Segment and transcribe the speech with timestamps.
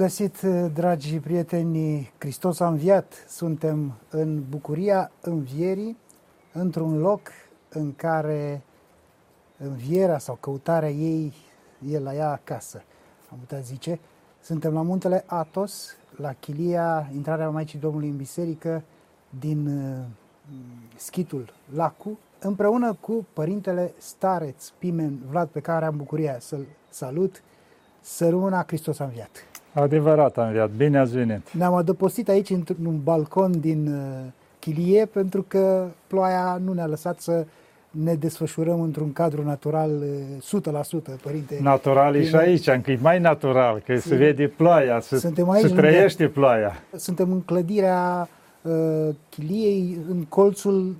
[0.00, 0.40] Bun găsit,
[0.74, 2.12] dragi prieteni!
[2.18, 3.24] Hristos a înviat!
[3.28, 5.96] Suntem în bucuria învierii,
[6.52, 7.28] într-un loc
[7.68, 8.62] în care
[9.58, 11.32] învierea sau căutarea ei
[11.88, 12.82] e la ea acasă,
[13.30, 14.00] am putea zice.
[14.42, 18.82] Suntem la muntele Atos, la chilia, intrarea Maicii Domnului în biserică,
[19.38, 20.04] din uh,
[20.96, 27.42] schitul Lacu, împreună cu părintele stareț Pimen Vlad, pe care am bucuria să-l salut,
[28.00, 29.49] săruna Hristos a înviat.
[29.72, 31.52] Adevărat am înviat, bine ați venit.
[31.52, 37.46] Ne-am adăpostit aici într-un balcon din uh, chilie pentru că ploaia nu ne-a lăsat să
[37.90, 39.90] ne desfășurăm într-un cadru natural
[41.18, 41.58] 100%, părinte.
[41.62, 45.66] Natural e și aici, încă e mai natural, că se vede ploaia, se, Suntem aici
[45.66, 46.34] se trăiește unde...
[46.34, 46.72] ploaia.
[46.96, 48.28] Suntem în clădirea
[48.62, 50.96] uh, chiliei, în colțul,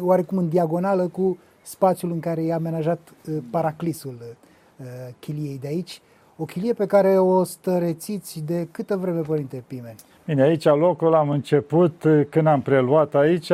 [0.00, 2.98] oarecum în diagonală, cu spațiul în care e amenajat
[3.28, 4.86] uh, paraclisul uh,
[5.18, 6.00] chiliei de aici.
[6.42, 9.94] O chilie pe care o stărețiți de câtă vreme, Părinte Pimen?
[10.26, 13.50] Bine, aici locul am început uh, când am preluat aici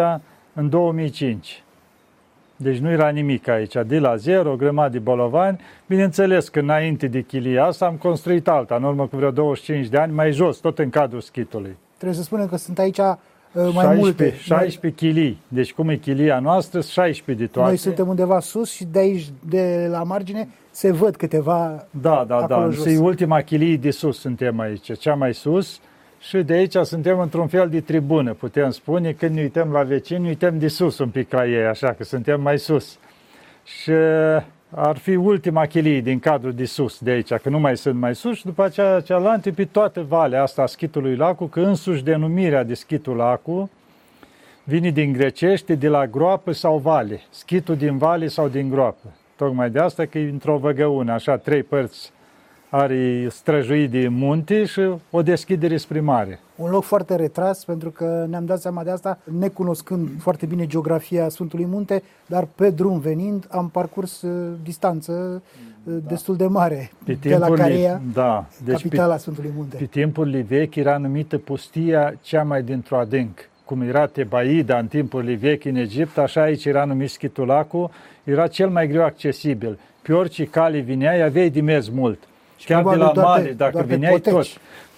[0.54, 1.64] în 2005.
[2.56, 5.60] Deci nu era nimic aici, de la zero, o grămadă de bolovani.
[5.86, 9.96] Bineînțeles că înainte de chilia asta am construit alta, în urmă cu vreo 25 de
[9.98, 11.76] ani, mai jos, tot în cadrul schitului.
[11.96, 13.14] Trebuie să spunem că sunt aici uh,
[13.52, 14.34] mai 16, multe.
[14.36, 15.40] 16 chilii.
[15.48, 17.68] Deci cum e chilia noastră, 16 de toate.
[17.68, 22.46] Noi suntem undeva sus și de aici, de la margine, se văd câteva Da, da,
[22.46, 22.68] da.
[22.70, 22.86] Jos.
[22.86, 25.80] E ultima chilie de sus suntem aici, cea mai sus.
[26.18, 30.20] Și de aici suntem într-un fel de tribună, putem spune, când ne uităm la vecini,
[30.20, 32.98] ne uităm de sus un pic la ei, așa că suntem mai sus.
[33.64, 33.92] Și
[34.70, 38.14] ar fi ultima chilie din cadrul de sus, de aici, că nu mai sunt mai
[38.14, 42.64] sus, și după aceea cealaltă pe toată valea asta a schitului Lacu, că însuși denumirea
[42.64, 43.70] de schitul Lacu
[44.64, 49.12] vine din grecește, de la groapă sau vale, schitul din vale sau din groapă.
[49.38, 52.12] Tocmai de asta că e într-o văgăună, așa, trei părți
[52.70, 56.40] are străjuit de munte și o deschidere spre mare.
[56.56, 61.28] Un loc foarte retras, pentru că ne-am dat seama de asta, necunoscând foarte bine geografia
[61.28, 65.42] Sfântului Munte, dar pe drum venind am parcurs uh, distanță
[65.84, 66.08] uh, da.
[66.08, 68.46] destul de mare pe de la Carea, da.
[68.64, 69.76] deci capitala pe, Sfântului Munte.
[69.76, 73.38] Pe timpurile vechi era numită pustia cea mai dintr-o adânc.
[73.64, 77.90] Cum era Tebaida în timpurile vechi în Egipt, așa aici era numit Schitulacu,
[78.30, 79.78] era cel mai greu accesibil.
[80.02, 82.18] Pe orice cale vinea, aveai de mers mult.
[82.56, 84.46] Și chiar de la mare, dacă vineai tot.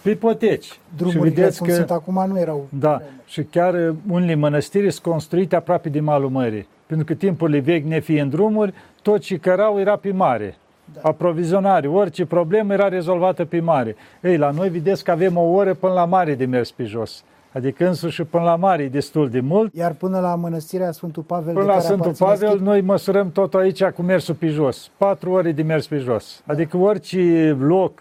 [0.03, 0.79] Pe poteci.
[0.97, 2.69] Drumurile și vedeți cum că, sunt acum nu erau.
[2.69, 6.69] Da, și chiar uh, unele mănăstiri sunt construite aproape de malul mării.
[6.87, 10.57] Pentru că timpurile vechi, nefiind drumuri, tot ce cărau era pe mare.
[10.95, 11.01] Da.
[11.03, 13.97] Aprovizionare, orice problemă era rezolvată pe mare.
[14.23, 17.25] Ei, la noi vedeți că avem o oră până la mare de mers pe jos.
[17.53, 19.75] Adică însuși până la mare e destul de mult.
[19.75, 22.61] Iar până la mănăstirea Sfântul Pavel Până la Sfântul Pavel schip...
[22.61, 24.91] noi măsurăm tot aici cu mersul pe jos.
[24.97, 26.43] Patru ore de mers pe jos.
[26.47, 26.53] Da.
[26.53, 28.01] Adică orice loc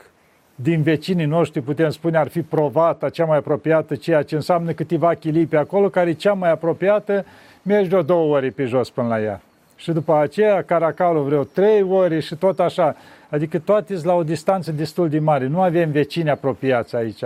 [0.55, 5.13] din vecinii noștri, putem spune, ar fi provata, cea mai apropiată, ceea ce înseamnă câteva
[5.13, 7.25] chilii pe acolo, care e cea mai apropiată,
[7.61, 9.41] mergi de două ori pe jos până la ea.
[9.75, 12.95] Și după aceea, Caracalul vreo trei ori și tot așa.
[13.29, 15.47] Adică toate la o distanță destul de mare.
[15.47, 17.23] Nu avem vecini apropiați aici.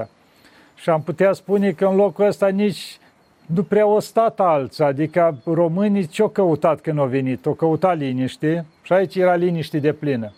[0.76, 2.98] Și am putea spune că în locul ăsta nici
[3.46, 7.46] nu prea o stat alții, adică românii ce-au căutat când au venit?
[7.46, 10.34] Au căutat liniște și aici era liniște de plină.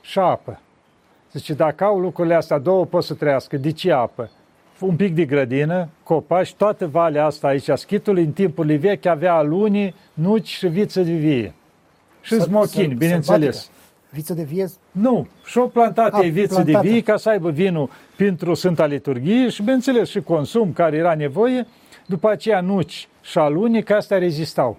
[0.00, 0.60] Și apă.
[1.32, 3.56] Zice, dacă au lucrurile astea două, pot să trăiască.
[3.56, 4.30] De ce apă?
[4.80, 9.94] Un pic de grădină, copaci, toată valea asta aici, schitul în timpul vechi avea aluni,
[10.14, 11.54] nuci și viță de vie.
[12.20, 13.70] Și smochini, bineînțeles.
[14.10, 14.66] Viță de vie?
[14.90, 19.62] Nu, și-o plantat ei viță de vie ca să aibă vinul pentru Sfânta Liturghie și,
[19.62, 21.66] bineînțeles, și consum care era nevoie,
[22.06, 24.78] după aceea nuci și aluni, că astea rezistau.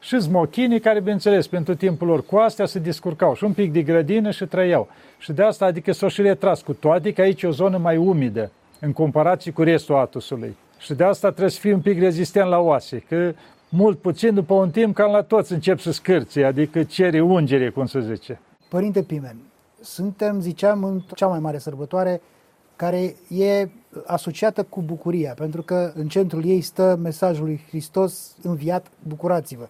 [0.00, 3.82] Și smochinii care, bineînțeles, pentru timpul lor cu astea se descurcau și un pic de
[3.82, 4.88] grădină și trăiau.
[5.18, 7.96] Și de asta, adică s-o și retras cu toate, că aici e o zonă mai
[7.96, 8.50] umidă
[8.80, 10.56] în comparație cu restul Atusului.
[10.78, 13.32] Și de asta trebuie să fii un pic rezistent la oase, că
[13.68, 17.86] mult puțin după un timp cam la toți încep să scârți, adică cere ungere, cum
[17.86, 18.40] se zice.
[18.68, 19.36] Părinte Pimen,
[19.80, 22.20] suntem, ziceam, în cea mai mare sărbătoare
[22.76, 23.68] care e
[24.06, 29.68] asociată cu bucuria, pentru că în centrul ei stă mesajul lui Hristos înviat, bucurați-vă.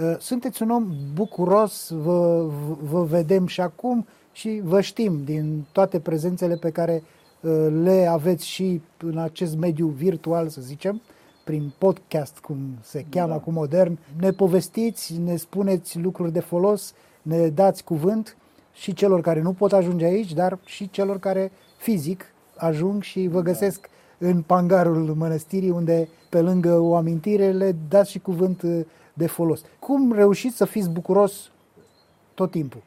[0.00, 2.46] Uh, sunteți un om bucuros, vă,
[2.82, 7.02] vă vedem și acum și vă știm din toate prezențele pe care
[7.40, 11.02] uh, le aveți și în acest mediu virtual, să zicem,
[11.44, 13.34] prin podcast, cum se cheamă da.
[13.34, 13.98] acum modern.
[14.20, 18.36] Ne povestiți, ne spuneți lucruri de folos, ne dați cuvânt
[18.72, 23.40] și celor care nu pot ajunge aici, dar și celor care fizic ajung și vă
[23.40, 23.50] da.
[23.50, 23.88] găsesc
[24.18, 24.28] da.
[24.28, 28.80] în pangarul mănăstirii, unde pe lângă o amintire le dați și cuvânt uh,
[29.12, 29.62] de folos.
[29.78, 31.50] Cum reușiți să fiți bucuros
[32.34, 32.82] tot timpul?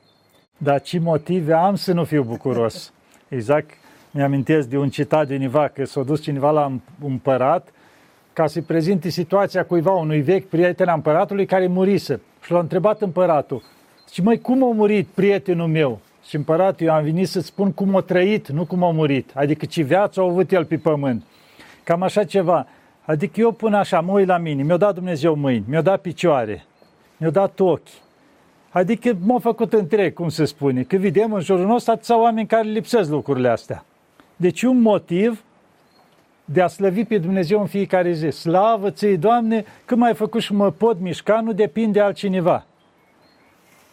[0.58, 2.94] Dar ce motive am să nu fiu bucuros?
[3.28, 3.70] Exact
[4.14, 6.72] Mi-amintesc de un citat de univa că s-a dus cineva la
[7.04, 7.70] împărat
[8.34, 12.22] ca să-i prezinte situația cuiva, unui vechi prieten a împăratului care murise.
[12.42, 13.64] Și l-a întrebat împăratul.
[14.12, 16.00] Și măi, cum a murit prietenul meu?
[16.28, 19.32] Și împăratul, eu am venit să spun cum a trăit, nu cum a murit.
[19.34, 21.24] Adică ce viață a avut el pe pământ.
[21.84, 22.68] Cam așa ceva.
[23.06, 26.66] Adică eu pun așa, mă uit la mine, mi-a dat Dumnezeu mâini, mi-a dat picioare,
[27.18, 27.88] mi-a dat ochi.
[28.70, 30.84] Adică m-a făcut întreg, cum se spune.
[30.84, 33.86] Că vedem în jurul nostru atâția oameni care lipsesc lucrurile astea.
[34.36, 35.44] Deci un motiv
[36.46, 38.30] de a slăvi pe Dumnezeu în fiecare zi.
[38.30, 42.66] Slavă ție, Doamne, că mai făcut și mă pot mișca, nu depinde de altcineva.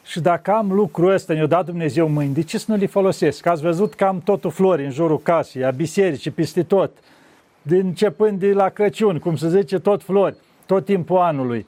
[0.09, 3.47] Și dacă am lucrul ăsta, ne-a dat Dumnezeu mâini, de ce să nu le folosesc?
[3.47, 6.91] Ați văzut că am totul flori în jurul casei, a bisericii, peste tot.
[7.63, 11.67] Din începând de la Crăciun, cum se zice, tot flori, tot timpul anului.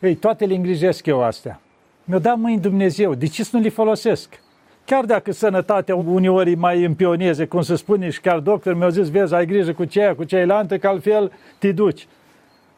[0.00, 1.60] Ei, toate le îngrijesc eu astea.
[2.04, 4.40] Mi-a dat mâini Dumnezeu, de ce să nu le folosesc?
[4.84, 9.34] Chiar dacă sănătatea uneori mai împioneze, cum se spune, și chiar doctor mi-a zis, vezi,
[9.34, 12.06] ai grijă cu ceea, cu cealaltă, că altfel te duci.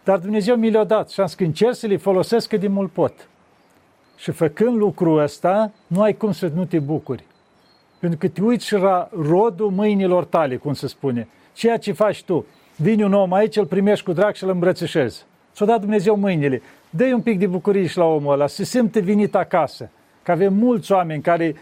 [0.04, 2.68] Dar Dumnezeu mi le-a dat și am zis că încerc să le folosesc cât de
[2.68, 3.28] mult pot.
[4.16, 7.24] Și făcând lucrul ăsta, nu ai cum să nu te bucuri.
[7.98, 11.28] Pentru că te uiți și la rodul mâinilor tale, cum se spune.
[11.52, 12.46] Ceea ce faci tu.
[12.76, 15.24] Vine un om aici, îl primești cu drag și îl îmbrățișezi.
[15.54, 16.62] Ți-a dat Dumnezeu mâinile.
[16.90, 19.90] dă un pic de bucurie și la omul ăla, se simte venit acasă.
[20.22, 21.54] Că avem mulți oameni care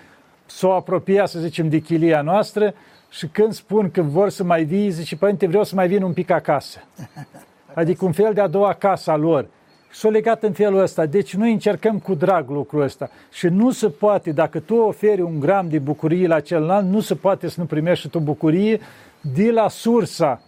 [0.47, 2.75] s-au apropiat, să zicem, de chilia noastră
[3.11, 6.13] și când spun că vor să mai vii, zice, părinte, vreau să mai vin un
[6.13, 6.79] pic acasă.
[7.75, 9.47] Adică un fel de a doua casă a lor.
[9.95, 11.07] S-au legat în felul ăsta.
[11.07, 13.11] Deci noi încercăm cu drag lucrul ăsta.
[13.33, 17.15] Și nu se poate, dacă tu oferi un gram de bucurie la celălalt, nu se
[17.15, 18.81] poate să nu primești și tu bucurie
[19.21, 20.43] de la sursa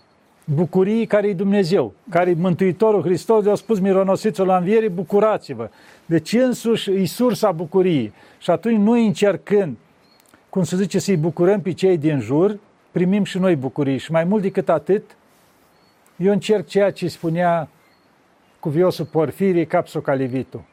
[0.44, 5.68] bucuriei care e Dumnezeu, care e Mântuitorul Hristos, de-a spus mironosițul la înviere, bucurați-vă.
[6.06, 8.12] Deci însuși e sursa bucuriei.
[8.38, 9.76] Și atunci noi încercând,
[10.48, 12.58] cum se zice, să-i bucurăm pe cei din jur,
[12.90, 13.98] primim și noi bucurii.
[13.98, 15.16] Și mai mult decât atât,
[16.16, 17.68] eu încerc ceea ce spunea
[18.66, 20.66] cuviosul Porfirie Capsocalivitu.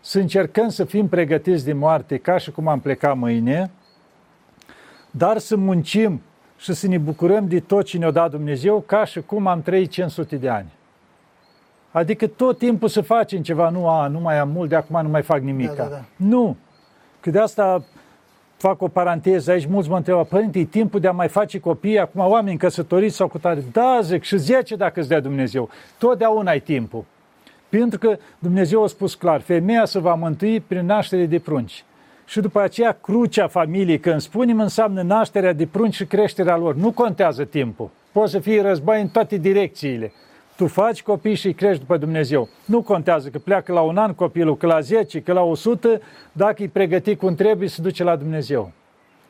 [0.00, 3.70] Să încercăm să fim pregătiți de moarte ca și cum am plecat mâine,
[5.10, 6.22] dar să muncim
[6.56, 9.90] și să ne bucurăm de tot ce ne-a dat Dumnezeu ca și cum am trăit
[9.90, 10.72] 500 de ani.
[11.90, 15.08] Adică tot timpul să facem ceva, nu, a, nu mai am mult, de acum nu
[15.08, 15.68] mai fac nimic.
[15.68, 16.04] Da, da, da.
[16.16, 16.56] Nu.
[17.20, 17.84] Că de asta
[18.62, 21.98] fac o paranteză aici, mulți mă întreabă, părinte, e timpul de a mai face copii,
[21.98, 23.64] acum oameni căsătoriți sau cu tare.
[23.72, 25.68] Da, zic, și 10 dacă îți dea Dumnezeu.
[25.98, 27.04] Totdeauna ai timpul.
[27.68, 31.84] Pentru că Dumnezeu a spus clar, femeia se va mântui prin naștere de prunci.
[32.26, 36.74] Și după aceea, crucea familiei, când spunem, înseamnă nașterea de prunci și creșterea lor.
[36.74, 37.90] Nu contează timpul.
[38.12, 40.12] Poate să fie război în toate direcțiile.
[40.56, 42.48] Tu faci copii și îi crești după Dumnezeu.
[42.64, 46.00] Nu contează că pleacă la un an copilul, că la 10, că la 100,
[46.32, 48.72] dacă îi pregăti cum trebuie, se duce la Dumnezeu.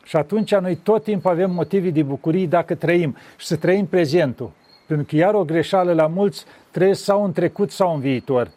[0.05, 4.51] Și atunci noi tot timpul avem motive de bucurie dacă trăim și să trăim prezentul.
[4.87, 8.51] Pentru că iar o greșeală la mulți trăiesc sau în trecut sau în viitor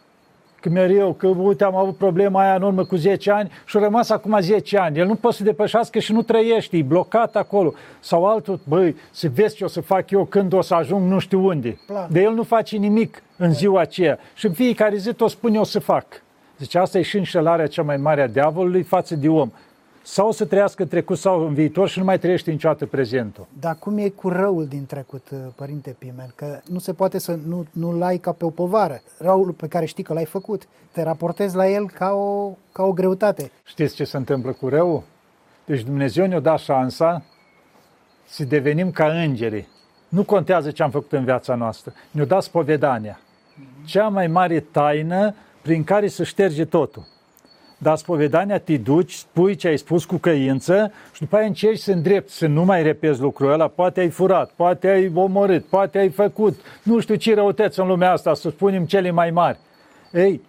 [0.66, 3.80] că mereu, că uite, am avut problema aia în urmă cu 10 ani și a
[3.80, 4.98] rămas acum 10 ani.
[4.98, 7.74] El nu poate să depășească și nu trăiește, e blocat acolo.
[8.00, 11.20] Sau altul, băi, să vezi ce o să fac eu când o să ajung nu
[11.20, 11.78] știu unde.
[11.88, 12.08] Plan.
[12.12, 14.20] De el nu face nimic în ziua aceea.
[14.34, 16.06] Și în fiecare zi tot spune o să fac.
[16.58, 19.52] Deci asta e și înșelarea cea mai mare a diavolului față de om
[20.06, 23.48] sau să trăiască în trecut sau în viitor și nu mai trăiește niciodată prezentul.
[23.60, 26.32] Dar cum e cu răul din trecut, uh, Părinte Pimen?
[26.36, 29.02] Că nu se poate să nu, nu-l ai ca pe o povară.
[29.18, 32.94] Răul pe care știi că l-ai făcut, te raportezi la el ca o, ca o
[32.94, 33.52] greutate.
[33.64, 35.04] Știți ce se întâmplă cu răul?
[35.66, 37.24] Deci Dumnezeu ne-a dat șansa
[38.26, 39.68] să devenim ca îngeri.
[40.10, 41.94] Nu contează ce am făcut în viața noastră.
[42.12, 43.20] Ne-a dat spovedania.
[43.86, 47.06] Cea mai mare taină prin care se șterge totul
[47.78, 51.92] dar spovedania te duci, spui ce ai spus cu căință și după aia încerci să
[51.92, 56.10] îndrepti, să nu mai repezi lucrul ăla, poate ai furat, poate ai omorât, poate ai
[56.10, 59.58] făcut, nu știu ce răutăți în lumea asta, să spunem cele mai mari.
[60.14, 60.42] Ei,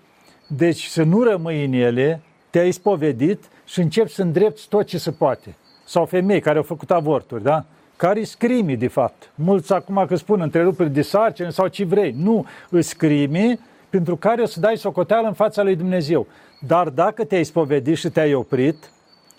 [0.47, 5.11] deci să nu rămâi în ele, te-ai spovedit și începi să îndrepti tot ce se
[5.11, 5.57] poate.
[5.85, 7.65] Sau femei care au făcut avorturi, da?
[7.97, 9.31] care scrimi, de fapt.
[9.35, 12.15] Mulți acum că spun întreruperi de sarcină sau ce vrei.
[12.19, 16.27] Nu, îți scrimi pentru care o să dai socoteală în fața lui Dumnezeu.
[16.59, 18.91] Dar dacă te-ai spovedit și te-ai oprit,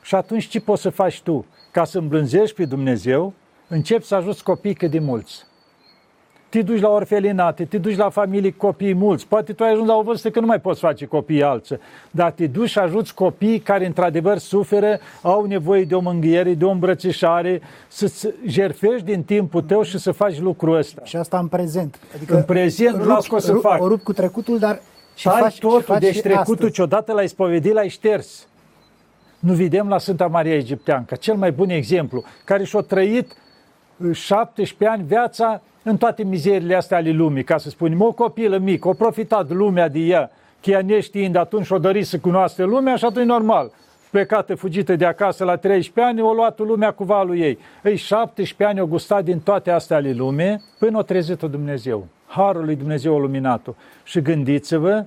[0.01, 1.45] și atunci ce poți să faci tu?
[1.71, 3.33] Ca să îmblânzești pe Dumnezeu,
[3.67, 5.45] începi să ajuți copii cât de mulți.
[6.49, 9.27] Te duci la orfelinate, te duci la familii copii mulți.
[9.27, 11.77] Poate tu ai ajuns la o vârstă că nu mai poți face copii alții.
[12.11, 16.65] Dar te duci și ajuți copii care într-adevăr suferă, au nevoie de o mânghiere, de
[16.65, 21.01] o îmbrățișare, să jerfești din timpul tău și să faci lucrul ăsta.
[21.03, 21.99] Și asta în prezent.
[22.15, 23.81] Adică în prezent, rup, las că o să rup, fac.
[23.81, 24.81] O rup cu trecutul, dar
[25.17, 26.71] și Ai faci, totul, și faci deci trecutul astăzi.
[26.71, 28.47] ce odată l-ai spovedit, l-ai șters.
[29.39, 33.35] Nu vedem la Sfânta Maria Egipteancă, cel mai bun exemplu, care și-a trăit
[34.11, 38.01] 17 ani viața în toate mizerile astea ale lumii, ca să spunem.
[38.01, 40.31] O copilă mică, o profitat lumea de ea,
[40.61, 43.71] că ea neștiind atunci o dori să cunoască lumea și atunci normal.
[44.17, 47.57] Plecată, fugită de acasă la 13 ani, o luat lumea cu valul ei.
[47.83, 52.07] Ei, 17 ani o gustat din toate astea ale lumii până o trezit-o Dumnezeu.
[52.27, 53.73] Harul lui Dumnezeu a luminat-o.
[54.03, 55.05] Și gândiți-vă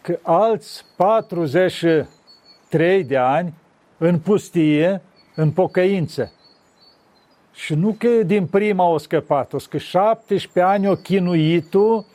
[0.00, 3.54] că alți 43 de ani
[3.98, 5.02] în pustie,
[5.34, 6.32] în pocăință.
[7.52, 12.06] Și nu că din prima o scăpat, o că 17 ani o chinuitul,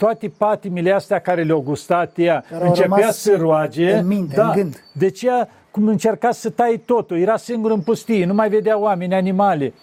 [0.00, 3.92] toate patimile astea care le-au gustat ea, care începea să roage.
[3.92, 4.84] În minte, da, în gând.
[4.92, 5.28] De ce
[5.70, 9.74] cum încerca să tai totul, era singur în pustie, nu mai vedea oameni, animale,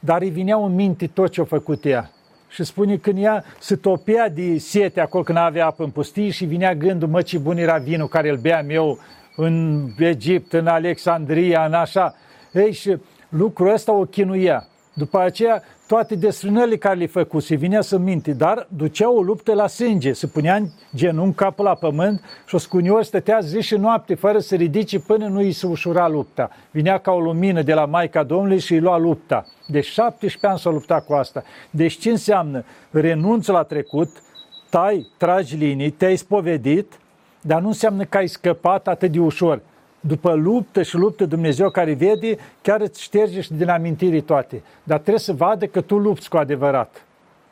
[0.00, 2.10] dar îi vineau în minte tot ce a făcut ea.
[2.48, 6.44] Și spune când ea se topea de sete acolo când avea apă în pustie și
[6.44, 8.98] vinea gândul, mă ce bun era vinul care îl beam eu
[9.36, 12.14] în Egipt, în Alexandria, în așa.
[12.52, 12.96] Ei, și
[13.28, 14.66] lucrul ăsta o chinuia.
[14.92, 19.66] După aceea, toate desfrânările care le făcuse, vinea să minte, dar ducea o luptă la
[19.66, 24.14] sânge, se punea în genunchi capul la pământ și o scunior stătea zi și noapte
[24.14, 26.50] fără să ridice până nu îi se ușura lupta.
[26.70, 29.46] Vinea ca o lumină de la Maica Domnului și îi lua lupta.
[29.66, 31.42] De 17 ani s-a luptat cu asta.
[31.70, 32.64] Deci ce înseamnă?
[32.90, 34.22] Renunță la trecut,
[34.70, 36.92] tai, tragi linii, te-ai spovedit,
[37.40, 39.60] dar nu înseamnă că ai scăpat atât de ușor.
[40.06, 44.62] După luptă și luptă Dumnezeu care vede, chiar îți șterge și din amintirii toate.
[44.82, 47.04] Dar trebuie să vadă că tu lupți cu adevărat.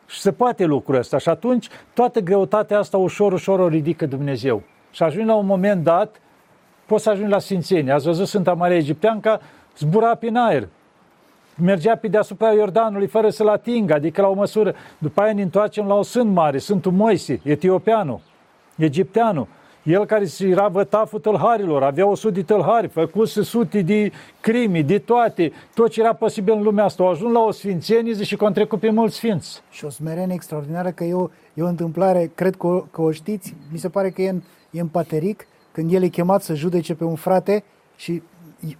[0.07, 1.19] Și se poate lucrul ăsta.
[1.19, 4.63] Și atunci toată greutatea asta ușor, ușor o ridică Dumnezeu.
[4.91, 6.21] Și ajungi la un moment dat,
[6.87, 7.93] poți să ajungi la Sfințenie.
[7.93, 9.41] Ați văzut Sfânta Maria Egipteanca,
[9.79, 10.69] zbura prin aer.
[11.63, 14.75] Mergea pe deasupra Iordanului fără să-l atingă, adică la o măsură.
[14.99, 18.21] După aia ne întoarcem la o sânt mare, Sfântul Moise, etiopianul,
[18.77, 19.47] egipteanul.
[19.85, 24.99] El care era vătaful tălharilor, avea o sute de tălhari, făcuse sute de crimi, de
[24.99, 27.03] toate, tot ce era posibil în lumea asta.
[27.03, 29.63] Au ajuns la o sfințenie și că trecut pe mulți sfinți.
[29.71, 33.11] Și o smerenie extraordinară, că e o, e o întâmplare, cred că o, că o
[33.11, 36.55] știți, mi se pare că e în, e în Pateric, când el e chemat să
[36.55, 37.65] judece pe un frate
[37.97, 38.23] și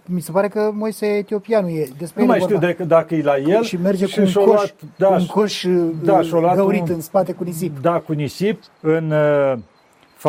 [0.05, 3.37] mi se pare că Moise Etiopianu e despre Nu mai știu de, dacă e la
[3.37, 3.63] el.
[3.63, 5.65] Și merge și cu un coș, da, un coș
[6.03, 6.21] da,
[6.55, 7.79] găurit un, în spate cu nisip.
[7.81, 8.61] Da, cu nisip.
[8.81, 9.57] În, uh,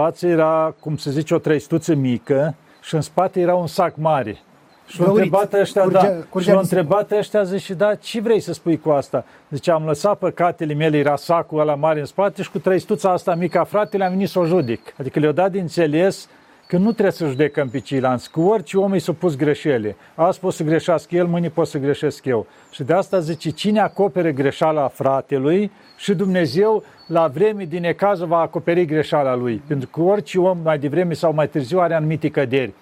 [0.00, 4.38] față era, cum se zice, o trăistuță mică și în spate era un sac mare.
[4.86, 8.40] Și l-au întrebat ăștia, curgea, da, curgea și l-au întrebat ăștia, zice, da, ce vrei
[8.40, 9.24] să spui cu asta?
[9.50, 13.34] Zice, am lăsat păcatele mele, era sacul ăla mare în spate și cu trăistuța asta
[13.34, 14.80] mică a fratele am venit să o judec.
[14.98, 16.28] Adică le-au dat din înțeles
[16.66, 19.96] că nu trebuie să judecăm pe ceilalți, cu orice om i s-a pus greșele.
[20.14, 22.46] Azi pot să greșească el, mâine pot să greșesc eu.
[22.70, 28.38] Și de asta zice, cine acopere greșeala fratelui și Dumnezeu la vreme din ecază va
[28.38, 29.62] acoperi greșeala lui.
[29.66, 32.74] Pentru că orice om mai devreme sau mai târziu are anumite căderi,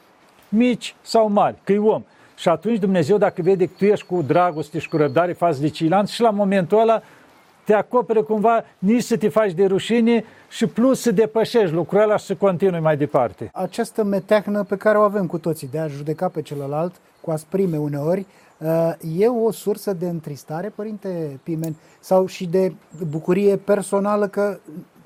[0.49, 2.03] mici sau mari, că e om.
[2.37, 5.69] Și atunci Dumnezeu, dacă vede că tu ești cu dragoste și cu răbdare față de
[5.69, 7.03] ceilalți și la momentul ăla
[7.65, 12.17] te acoperă cumva nici să te faci de rușine și plus să depășești lucrul ăla
[12.17, 13.51] și să continui mai departe.
[13.53, 17.77] Această meteahnă pe care o avem cu toții de a judeca pe celălalt cu asprime
[17.77, 18.44] uneori, uh,
[19.17, 22.75] e o sursă de întristare, Părinte Pimen, sau și de
[23.11, 24.59] bucurie personală că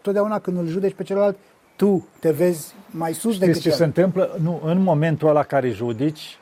[0.02, 1.36] totdeauna când îl judeci pe celălalt,
[1.76, 4.36] tu te vezi mai sus Știți decât ce se întâmplă?
[4.42, 6.38] Nu, în momentul ăla care judeci,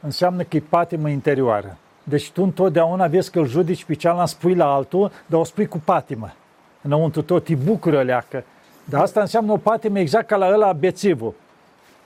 [0.00, 1.78] înseamnă că e patimă interioară.
[2.02, 5.66] Deci tu întotdeauna vezi că îl judici pe cealaltă, spui la altul, dar o spui
[5.66, 6.32] cu patimă.
[6.82, 8.44] Înăuntru tot, îi bucură leacă.
[8.84, 11.34] Dar asta înseamnă o patimă exact ca la ăla bețivul,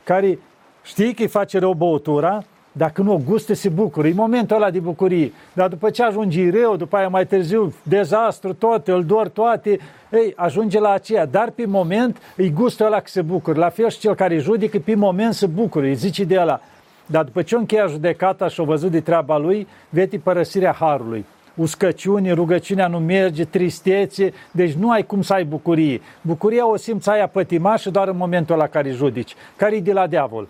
[0.04, 0.38] care
[0.82, 2.44] știi că îi face rău băutura,
[2.76, 4.06] dacă nu o guste, se bucură.
[4.06, 5.32] E momentul ăla de bucurie.
[5.52, 9.78] Dar după ce ajunge rău, după aia mai târziu, dezastru tot, îl dor toate,
[10.12, 11.26] ei, ajunge la aceea.
[11.26, 13.58] Dar pe moment îi gustă ăla că se bucură.
[13.58, 15.86] La fel și cel care judecă, pe moment se bucură.
[15.86, 16.60] Îi zice de ăla,
[17.06, 21.24] dar după ce o încheia judecata și o văzut de treaba lui, vede părăsirea harului.
[21.54, 26.00] Uscăciune, rugăciunea nu merge, tristețe, deci nu ai cum să ai bucurie.
[26.20, 30.06] Bucuria o simți aia pătimașă doar în momentul la care judici, care e de la
[30.06, 30.48] diavol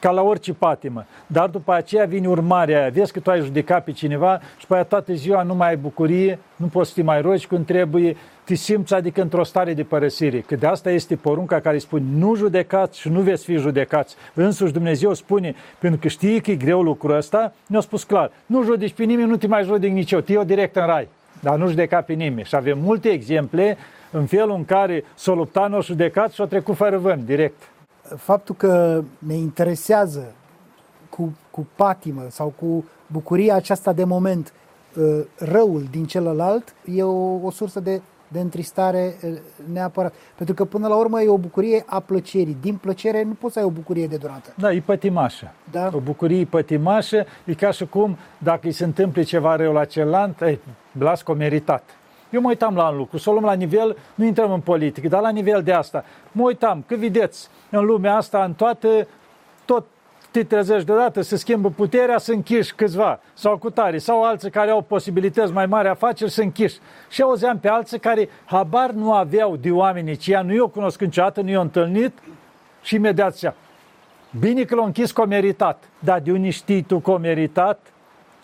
[0.00, 1.04] ca la orice patimă.
[1.26, 2.90] Dar după aceea vine urmarea aia.
[2.90, 5.76] Vezi că tu ai judecat pe cineva și pe aia toată ziua nu mai ai
[5.76, 9.82] bucurie, nu poți să te mai rogi când trebuie, te simți adică într-o stare de
[9.82, 10.38] părăsire.
[10.38, 14.16] Că de asta este porunca care spune nu judecați și nu veți fi judecați.
[14.34, 18.62] Însuși Dumnezeu spune, pentru că știi că e greu lucrul ăsta, ne-a spus clar, nu
[18.62, 21.08] judeci pe nimeni, nu te mai judec nici eu, te iau direct în rai.
[21.40, 22.46] Dar nu judeca pe nimeni.
[22.46, 23.76] Și avem multe exemple
[24.10, 27.62] în felul în care s-a luptat, nu judecat și a trecut fără vânt, direct
[28.16, 30.32] faptul că ne interesează
[31.10, 34.52] cu, cu patimă sau cu bucuria aceasta de moment
[34.96, 38.00] uh, răul din celălalt e o, o sursă de
[38.32, 39.14] de întristare
[39.72, 40.12] neapărat.
[40.36, 42.56] Pentru că până la urmă e o bucurie a plăcerii.
[42.60, 44.54] Din plăcere nu poți să ai o bucurie de durată.
[44.56, 45.52] Da, e pătimașă.
[45.70, 45.90] Da.
[45.92, 50.40] O bucurie pătimașă, e ca și cum dacă îi se întâmplă ceva rău la celălalt,
[50.40, 50.60] ei,
[50.98, 51.82] las că meritat.
[52.30, 55.08] Eu mă uitam la un lucru, să o luăm la nivel, nu intrăm în politică,
[55.08, 56.04] dar la nivel de asta.
[56.32, 59.08] Mă uitam, că vedeți, în lumea asta, în toate,
[59.64, 59.84] tot
[60.30, 64.70] te trezești deodată, se schimbă puterea, să închiși câțiva, sau cu tare, sau alții care
[64.70, 66.78] au posibilități mai mari afaceri să închiși.
[67.08, 71.40] Și auzeam pe alții care habar nu aveau de oamenii ceia, nu i-au cunoscut niciodată,
[71.40, 72.18] nu i-au întâlnit
[72.82, 73.54] și imediat zicea,
[74.38, 77.92] bine că l-au închis cu meritat, dar de unde știi tu cu meritat?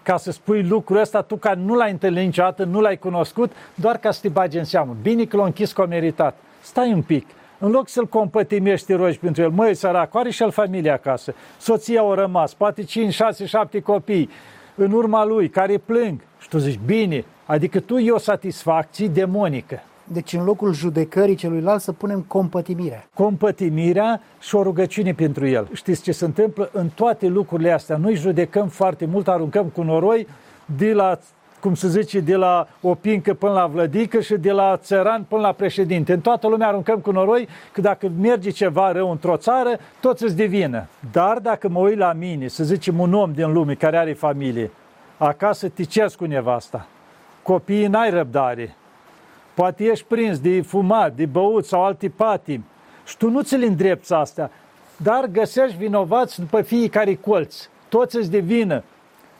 [0.02, 3.96] Ca să spui lucrul ăsta, tu care nu l-ai întâlnit niciodată, nu l-ai cunoscut, doar
[3.96, 4.96] ca să te bagi în seamă.
[5.02, 6.36] Bine că l-au închis cu meritat.
[6.60, 7.26] Stai un pic,
[7.58, 12.02] în loc să-l compătimești, rogi pentru el, măi, sărac, are și el familie acasă, soția
[12.02, 14.30] o rămas, poate 5, 6, 7 copii
[14.74, 16.20] în urma lui, care plâng.
[16.38, 19.82] Și tu zici, bine, adică tu e o satisfacție demonică.
[20.04, 23.08] Deci în locul judecării celuilalt să punem compătimirea.
[23.14, 25.68] Compătimirea și o rugăciune pentru el.
[25.72, 26.70] Știți ce se întâmplă?
[26.72, 30.26] În toate lucrurile astea, noi judecăm foarte mult, aruncăm cu noroi
[30.76, 31.18] de la
[31.66, 35.40] cum se zice, de la o pincă până la vlădică și de la țăran până
[35.40, 36.12] la președinte.
[36.12, 40.36] În toată lumea aruncăm cu noroi că dacă merge ceva rău într-o țară, toți îți
[40.36, 40.86] devină.
[41.12, 44.70] Dar dacă mă uit la mine, să zicem un om din lume care are familie,
[45.16, 46.86] acasă ticesc cu nevasta,
[47.42, 48.74] copiii n-ai răbdare,
[49.54, 52.64] poate ești prins de fumat, de băut sau alte patimi
[53.06, 54.50] și tu nu ți-l îndrepți astea,
[54.96, 57.68] dar găsești vinovați după fiecare colț.
[57.88, 58.82] Toți îți devină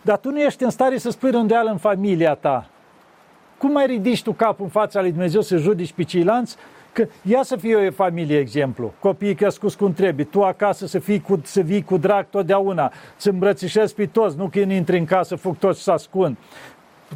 [0.07, 2.67] dar tu nu ești în stare să spui rândeală în familia ta.
[3.59, 6.57] Cum mai ridici tu capul în fața lui Dumnezeu să judici pe ceilalți?
[6.93, 11.21] Că ia să fie o familie exemplu, copiii crescuți cum trebuie, tu acasă să, fii
[11.21, 15.37] cu, să vii cu drag totdeauna, să îmbrățișezi pe toți, nu că intri în casă,
[15.37, 16.37] fug toți să ascund.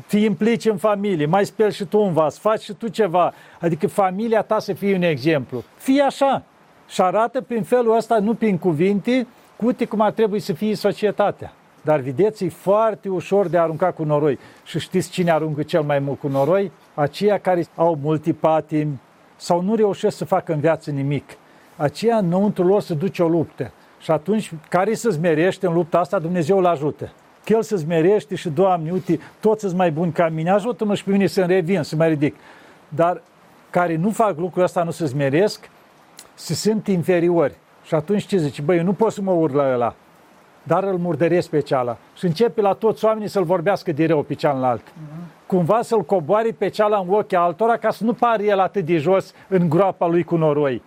[0.07, 3.33] Te implici în familie, mai speli și tu un vas, faci și tu ceva.
[3.61, 5.63] Adică familia ta să fie un exemplu.
[5.77, 6.43] Fii așa
[6.89, 10.75] și arată prin felul ăsta, nu prin cuvinte, cu uite cum ar trebui să fie
[10.75, 11.53] societatea.
[11.83, 14.39] Dar vedeți, e foarte ușor de a arunca cu noroi.
[14.65, 16.73] Și știți cine aruncă cel mai mult cu noroi?
[16.95, 19.01] Aceia care au multipatimi
[19.37, 21.25] sau nu reușesc să facă în viață nimic.
[21.77, 23.73] Aceia înăuntru lor se duce o luptă.
[23.99, 27.13] Și atunci, care se zmerește în lupta asta, Dumnezeu îl ajută.
[27.45, 31.05] Că el se zmerește și, Doamne, uite, toți sunt mai buni ca mine, ajută-mă și
[31.05, 32.37] pe mine să-mi revin, să mă ridic.
[32.89, 33.23] Dar
[33.71, 35.71] care nu fac lucrul ăsta, nu se zmeresc,
[36.35, 37.55] se simt inferiori.
[37.85, 38.63] Și atunci ce zice?
[38.63, 39.95] Băi, eu nu pot să mă urc la ăla
[40.71, 41.97] dar îl murdăresc pe ceala.
[42.17, 44.91] Și începe la toți oamenii să-l vorbească de rău pe cealaltă.
[44.91, 45.47] Uh-huh.
[45.47, 48.97] Cumva să-l coboare pe ceala în ochii altora ca să nu pare el atât de
[48.97, 50.83] jos în groapa lui cu noroi.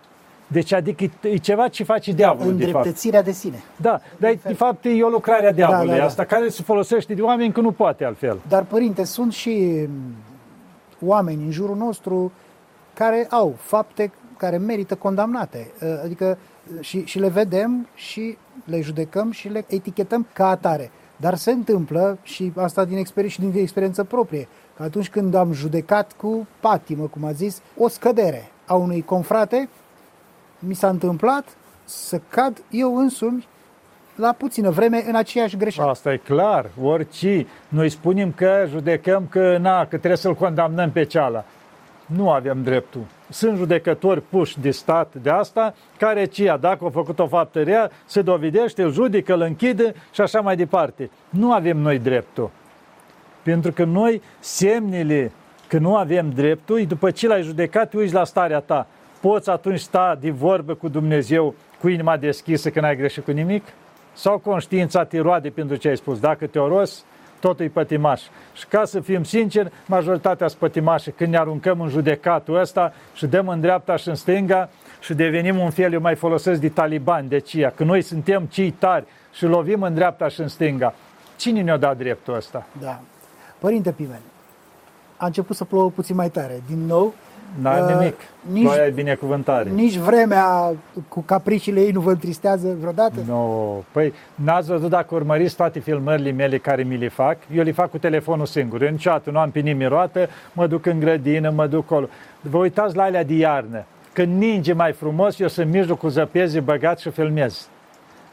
[0.46, 3.62] Deci, adică e ceva ce face da, diavolul, Îndreptățirea de, de sine.
[3.76, 6.06] Da, dar de fapt e o lucrare a da, diavolului da, da, da.
[6.06, 8.38] asta, care se folosește de oameni că nu poate altfel.
[8.48, 9.86] Dar, părinte, sunt și
[11.00, 12.32] oameni în jurul nostru
[12.94, 15.72] care au fapte care merită condamnate.
[16.04, 16.38] Adică
[16.80, 20.90] și, și le vedem și le judecăm și le etichetăm ca atare.
[21.16, 25.52] Dar se întâmplă, și asta din experiență, și din experiență proprie, că atunci când am
[25.52, 29.68] judecat cu patimă, cum a zis, o scădere a unui confrate,
[30.58, 33.46] mi s-a întâmplat să cad eu însumi
[34.16, 35.90] la puțină vreme în aceeași greșeală.
[35.90, 37.46] Asta e clar, orice.
[37.68, 41.44] Noi spunem că judecăm că, na, că trebuie să-l condamnăm pe ceala.
[42.06, 47.18] Nu avem dreptul sunt judecători puși de stat de asta, care cia, dacă a făcut
[47.18, 51.10] o faptă rea, se dovedește, îl judecă, îl închide și așa mai departe.
[51.30, 52.50] Nu avem noi dreptul.
[53.42, 55.32] Pentru că noi, semnele
[55.68, 58.86] că nu avem dreptul, după ce l-ai judecat, uiți la starea ta.
[59.20, 63.64] Poți atunci sta de vorbă cu Dumnezeu cu inima deschisă că n-ai greșit cu nimic?
[64.12, 66.20] Sau conștiința te roade pentru ce ai spus?
[66.20, 67.04] Dacă te oros,
[67.46, 68.22] totul e pătimaș.
[68.54, 71.10] Și ca să fim sinceri, majoritatea sunt pătimașe.
[71.10, 74.68] Când ne aruncăm în judecatul ăsta și dăm în dreapta și în stânga
[75.00, 78.70] și devenim un fel, eu mai folosesc de talibani, de cia, că noi suntem cei
[78.70, 80.94] tari și lovim în dreapta și în stânga.
[81.36, 82.66] Cine ne-a dat dreptul ăsta?
[82.80, 83.00] Da.
[83.58, 84.20] Părinte Pimen,
[85.16, 86.62] a început să plouă puțin mai tare.
[86.68, 87.14] Din nou,
[87.60, 88.14] N-ai uh, nimic.
[88.52, 89.70] Nici, Ploaia e binecuvântare.
[89.70, 90.72] Nici vremea
[91.08, 93.14] cu capriciile ei nu vă întristează vreodată?
[93.26, 93.34] Nu.
[93.34, 93.82] No.
[93.92, 97.36] Păi, n-ați văzut dacă urmăriți toate filmările mele care mi le fac?
[97.54, 98.82] Eu le fac cu telefonul singur.
[98.82, 102.08] Eu niciodată nu am pe nimeni roată, mă duc în grădină, mă duc acolo.
[102.40, 103.84] Vă uitați la alea de iarnă.
[104.12, 107.68] Când ninge mai frumos, eu sunt mijloc cu zăpezi băgat și filmez.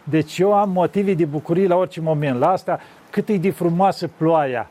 [0.04, 2.40] Deci eu am motive de bucurie la orice moment.
[2.40, 2.80] La asta,
[3.10, 4.70] cât e de frumoasă ploaia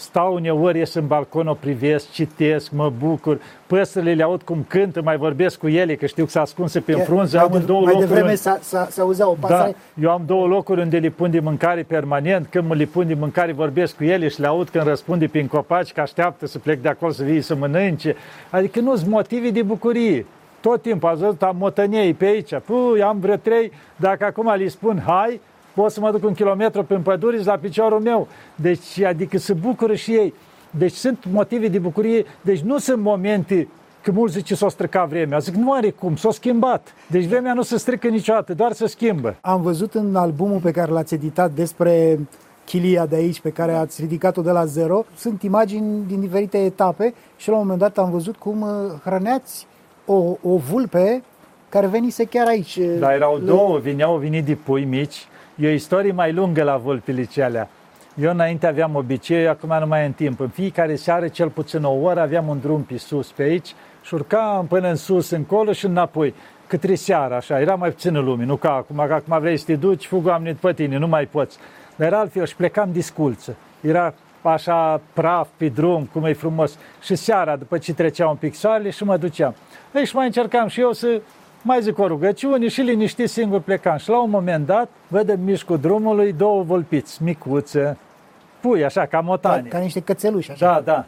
[0.00, 5.02] stau uneori, ies în balcon, o privesc, citesc, mă bucur, păsările le aud cum cântă,
[5.02, 7.80] mai vorbesc cu ele, că știu că s-a ascunse pe frunză, mai am în două
[7.80, 8.08] mai locuri.
[8.08, 9.76] devreme s-a, s-a, s-a auzea o pasăre.
[9.94, 13.06] Da, eu am două locuri unde le pun de mâncare permanent, când mă le pun
[13.06, 16.58] de mâncare vorbesc cu ele și le aud când răspunde prin copaci că așteaptă să
[16.58, 18.16] plec de acolo să vii să mănânce.
[18.50, 20.26] Adică nu sunt motive de bucurie.
[20.60, 22.54] Tot timpul ați văzut, am motăniei pe aici.
[22.64, 25.40] Puh, am vreo trei, dacă acum le spun hai,
[25.80, 28.28] pot să mă duc un kilometru prin pădure la piciorul meu.
[28.54, 30.34] Deci, adică se bucură și ei.
[30.70, 33.68] Deci sunt motive de bucurie, deci nu sunt momente
[34.02, 35.38] că mulți zice s-a stricat vremea.
[35.38, 36.94] Zic, nu are cum, s-a schimbat.
[37.06, 39.36] Deci vremea nu se strică niciodată, doar se schimbă.
[39.40, 42.18] Am văzut în albumul pe care l-ați editat despre
[42.64, 47.14] chilia de aici, pe care ați ridicat-o de la zero, sunt imagini din diferite etape
[47.36, 48.68] și la un moment dat am văzut cum uh,
[49.04, 49.66] hrăneați
[50.06, 51.22] o, o vulpe
[51.68, 52.78] care venise chiar aici.
[52.98, 55.26] Da, erau două, vineau venit de pui mici.
[55.60, 57.68] E o istorie mai lungă la vulpile celea.
[58.14, 60.40] Eu înainte aveam obicei, acum nu mai în timp.
[60.40, 64.14] În fiecare seară, cel puțin o oră, aveam un drum pe sus, pe aici, și
[64.14, 66.34] urcam până în sus, încolo și înapoi.
[66.66, 69.76] Către seara, așa, era mai puțină lume, nu ca acum, că acum vrei să te
[69.76, 71.58] duci, fug oamenii după tine, nu mai poți.
[71.96, 73.56] Dar era altfel și plecam disculță.
[73.80, 76.78] Era așa praf pe drum, cum e frumos.
[77.02, 79.54] Și seara, după ce trecea un pic soarele, și mă duceam.
[79.92, 81.20] Deci mai încercam și eu să
[81.62, 83.96] mai zic o rugăciune și liniștit singur plecam.
[83.96, 87.96] Și la un moment dat, văd în mișcul drumului două vulpiți, micuțe,
[88.60, 89.68] pui, așa, ca motani.
[89.68, 90.66] Ca, ca niște cățeluși, așa.
[90.66, 91.04] Da, da.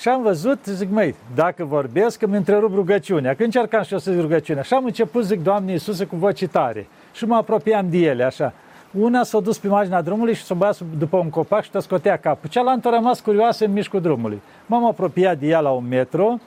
[0.00, 3.34] Și am văzut, zic, măi, dacă vorbesc, îmi întrerup rugăciunea.
[3.34, 4.62] Când încercam și eu să zic rugăciunea.
[4.62, 6.86] Și am început, zic, Doamne Iisuse, cu voce tare.
[7.12, 8.52] Și mă apropiam de ele, așa.
[8.98, 12.16] Una s-a dus pe marginea drumului și s-a băiat după un copac și te scotea
[12.16, 12.48] capul.
[12.48, 14.40] Cealaltă a rămas curioasă în mișcul drumului.
[14.66, 16.40] M-am apropiat de ea la un metru,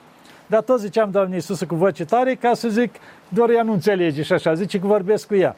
[0.52, 2.94] dar tot ziceam, Doamne Iisuse, cu voce tare, ca să zic,
[3.28, 5.56] doar ea nu înțelege și așa, zice că vorbesc cu ea.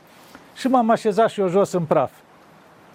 [0.55, 2.11] Și m-am așezat și eu jos în praf.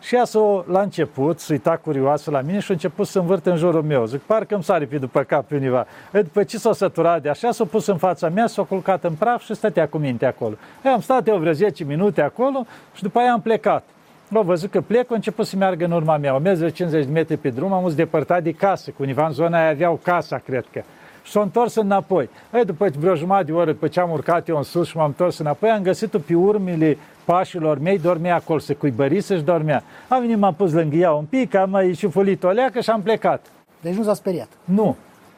[0.02, 3.46] Și ea s-o, la început, să uita curioasă la mine și a început să învârt
[3.46, 4.06] în jurul meu.
[4.06, 5.86] Zic, parcă îmi sare pe după cap pe univa.
[6.12, 9.14] E, după ce s-a săturat de așa, s-a pus în fața mea, s-a culcat în
[9.14, 10.56] praf și stătea cu minte acolo.
[10.86, 13.84] Eu am stat eu vreo 10 minute acolo și după aia am plecat.
[14.28, 16.36] L-au văzut că plec, a început să meargă în urma mea.
[16.36, 19.26] O mers de 50 de metri pe drum, am uz depărtat de casă, cu univa
[19.26, 20.82] în zona aia aveau casa, cred că.
[21.24, 22.30] Și s-a întors înapoi.
[22.54, 25.06] Ei, după vreo jumătate de oră, după ce am urcat eu în sus și m-am
[25.06, 29.84] întors înapoi, am găsit-o pe urmele pașilor mei, dormea acolo, se cuibărise și dormea.
[30.08, 33.02] Am venit, m-am pus lângă ea un pic, am mai șufulit o leacă și am
[33.02, 33.46] plecat.
[33.82, 34.48] Deci nu s-a speriat.
[34.64, 34.96] Nu.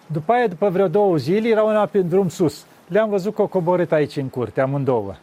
[0.08, 2.66] După aia, după vreo două zile, erau una pe drum sus.
[2.88, 5.14] Le-am văzut că o coborât aici în curte, amândouă.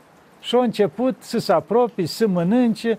[0.40, 2.98] Și au început să se apropie, să mănânce,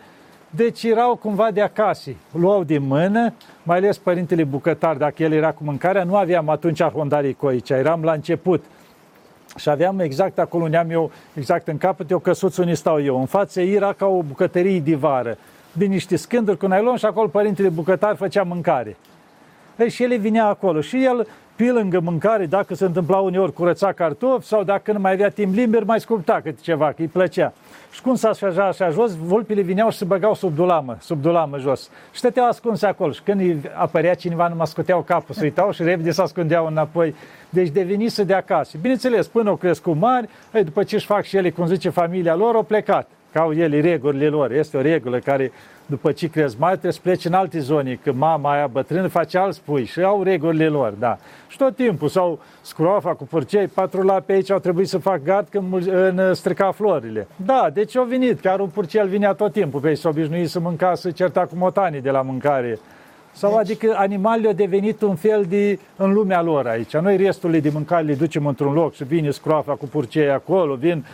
[0.49, 2.09] deci erau cumva de acasă.
[2.31, 3.33] Luau din mână,
[3.63, 7.69] mai ales părintele bucătar, dacă el era cu mâncarea, nu aveam atunci arhondarii cu aici,
[7.69, 8.63] eram la început.
[9.55, 13.19] Și aveam exact acolo unde am eu, exact în capăt, eu căsuță unde stau eu.
[13.19, 15.37] În față era ca o bucătărie de vară,
[15.71, 18.97] din niște scânduri cu nailon și acolo părintele bucătar făcea mâncare.
[19.77, 23.91] Ei, și el vinea acolo și el, pe lângă mâncare, dacă se întâmpla uneori curăța
[23.91, 27.53] cartofi sau dacă nu mai avea timp liber, mai sculpta câte ceva, că îi plăcea.
[27.91, 31.57] Și cum s-a așa, așa jos, vulpile vineau și se băgau sub dulamă, sub dulamă
[31.57, 31.89] jos.
[32.11, 33.11] Și stăteau ascunse acolo.
[33.11, 37.15] Și când apărea cineva, nu mă scoteau capul, se uitau și repede se ascundeau înapoi.
[37.49, 38.77] Deci devenise de acasă.
[38.81, 42.35] Bineînțeles, până au crescut mari, ei, după ce își fac și ele, cum zice familia
[42.35, 43.09] lor, au plecat.
[43.31, 44.51] Ca au ele regulile lor.
[44.51, 45.51] Este o regulă care
[45.85, 49.37] după ce crezi mai, trebuie să pleci în alte zone, că mama aia bătrână face
[49.37, 51.17] alți pui și au regulile lor, da.
[51.47, 55.47] Și tot timpul, sau scroafa cu purcei, patrula pe aici au trebuit să fac gard
[55.49, 57.27] când în strica florile.
[57.35, 60.59] Da, deci au venit, chiar un purcel vinea tot timpul, pe aici s-au obișnuit să
[60.59, 62.79] mânca, să certa cu motanii de la mâncare.
[63.31, 63.59] Sau deci...
[63.59, 66.97] adică animalele au devenit un fel de în lumea lor aici.
[66.97, 71.05] Noi restul de mâncare le ducem într-un loc și vine scroafa cu purcei acolo, vin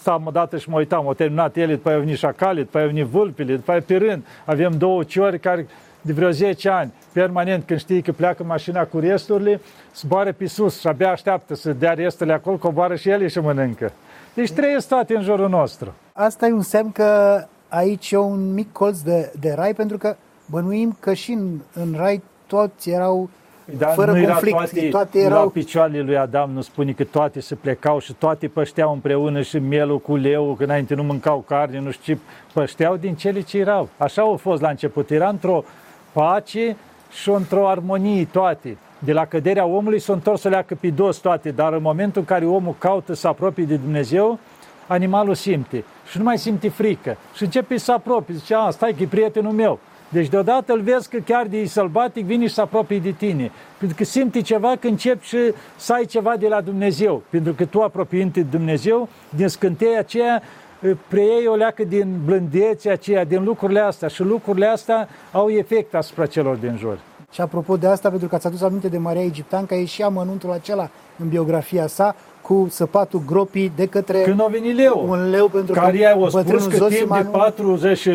[0.00, 2.76] stam o dată și mă uitam, au terminat ele, după aia au venit șacalii, după
[2.76, 4.24] aia au venit vulpile, după aia pe rând.
[4.44, 5.66] Avem două ciori care
[6.00, 9.60] de vreo 10 ani, permanent, când știi că pleacă mașina cu resturile,
[9.94, 13.92] zboară pe sus și abia așteaptă să dea resturile acolo, coboară și ele și mănâncă.
[14.34, 15.94] Deci trăiesc toate în jurul nostru.
[16.12, 20.16] Asta e un semn că aici e un mic colț de, de rai, pentru că
[20.46, 23.30] bănuim că și în, în rai toți erau
[23.78, 24.56] dar fără nu conflict.
[24.56, 25.44] Era toate, toate erau...
[25.44, 29.58] La picioarele lui Adam nu spune că toate se plecau și toate pășteau împreună și
[29.58, 32.20] mielul cu leu, că înainte nu mâncau carne, nu știu ce,
[32.52, 33.88] pășteau din cele ce erau.
[33.96, 35.10] Așa au fost la început.
[35.10, 35.64] Era într-o
[36.12, 36.76] pace
[37.10, 38.76] și într-o armonie toate.
[38.98, 42.26] De la căderea omului s-au întors să leacă pe dos toate, dar în momentul în
[42.26, 44.38] care omul caută să apropie de Dumnezeu,
[44.86, 48.34] animalul simte și nu mai simte frică și începe să apropie.
[48.34, 49.78] Zice, a, stai că e prietenul meu.
[50.12, 53.50] Deci deodată îl vezi că chiar de sălbatic vine și se apropie de tine.
[53.78, 55.38] Pentru că simte ceva că începi și
[55.76, 57.22] să ai ceva de la Dumnezeu.
[57.30, 60.42] Pentru că tu apropiind de Dumnezeu, din scânteia aceea,
[60.80, 64.08] eh, preiei o leacă din blândețea aceea, din lucrurile astea.
[64.08, 66.98] Și lucrurile astea au efect asupra celor din jur.
[67.32, 70.50] Și apropo de asta, pentru că ați adus aminte de Maria Egipteanca, e și amănuntul
[70.50, 75.48] acela în biografia sa, cu săpatul gropii de către Când a venit leu, un leu
[75.48, 78.08] pentru care că i-a spus că timp de 40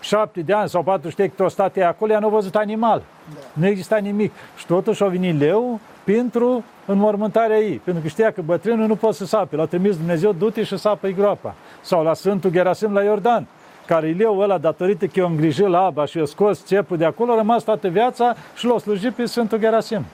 [0.00, 3.02] șapte de ani sau patru ștec tostate acolo, ea nu a văzut animal.
[3.34, 3.40] Da.
[3.52, 4.32] Nu exista nimic.
[4.56, 7.80] Și totuși au venit leu pentru înmormântarea ei.
[7.84, 9.56] Pentru că știa că bătrânul nu poate să sape.
[9.56, 11.54] L-a trimis Dumnezeu, du-te și sapă-i groapa.
[11.80, 13.46] Sau la Sfântul Gerasim la Iordan
[13.86, 17.04] care leu ăla, datorită că eu am grijit la aba și a scos țepul de
[17.04, 20.04] acolo, a rămas toată viața și l-a slujit pe Sfântul Gerasim.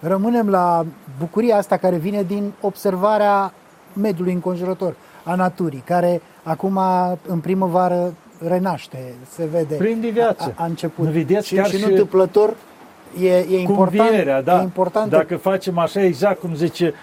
[0.00, 0.84] Rămânem la
[1.18, 3.52] bucuria asta care vine din observarea
[3.92, 6.80] mediului înconjurător, a naturii, care acum,
[7.26, 8.14] în primăvară,
[8.48, 9.74] renaște, se vede.
[9.74, 10.54] Prinde viață.
[10.56, 11.04] A, a început.
[11.04, 12.54] Nu vedeți și, chiar și, și- nu întâmplător
[13.20, 14.08] e, e Cu important.
[14.08, 14.58] învierea, da.
[14.60, 15.10] E important.
[15.10, 16.94] Dacă facem așa exact cum zice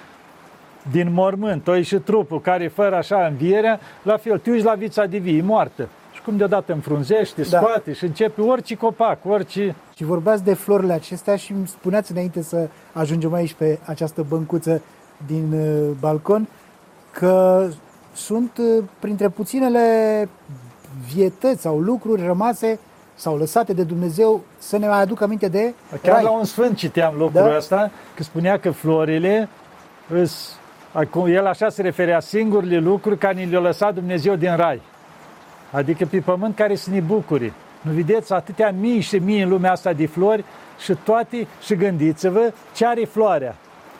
[0.92, 4.74] din mormânt, o ieși trupul care e fără așa învierea, la fel, tu uiți la
[4.74, 5.88] vița de vie, e moartă.
[6.14, 7.58] Și cum deodată înfrunzește, Da.
[7.58, 9.76] scoate și începe orice copac, orice...
[9.96, 14.82] Și vorbeați de florile acestea și îmi spuneați înainte să ajungem aici pe această băncuță
[15.26, 16.48] din uh, balcon
[17.12, 17.68] că
[18.14, 19.80] sunt uh, printre puținele
[21.14, 22.80] vietăți sau lucruri rămase
[23.16, 26.24] sau lăsate de Dumnezeu să ne mai aducă aminte de Chiar rai.
[26.24, 27.56] la un sfânt citeam lucrul Da?
[27.58, 29.50] ăsta, că spunea că florile
[30.10, 30.56] îs,
[30.92, 34.82] acum, el așa se referea singurile lucruri care ni le-a lăsat Dumnezeu din rai.
[35.72, 37.54] Adică pe pământ care să ne bucuri.
[37.82, 40.44] Nu vedeți atâtea mii și mii în lumea asta de flori
[40.80, 43.56] și toate, și gândiți-vă ce are floarea.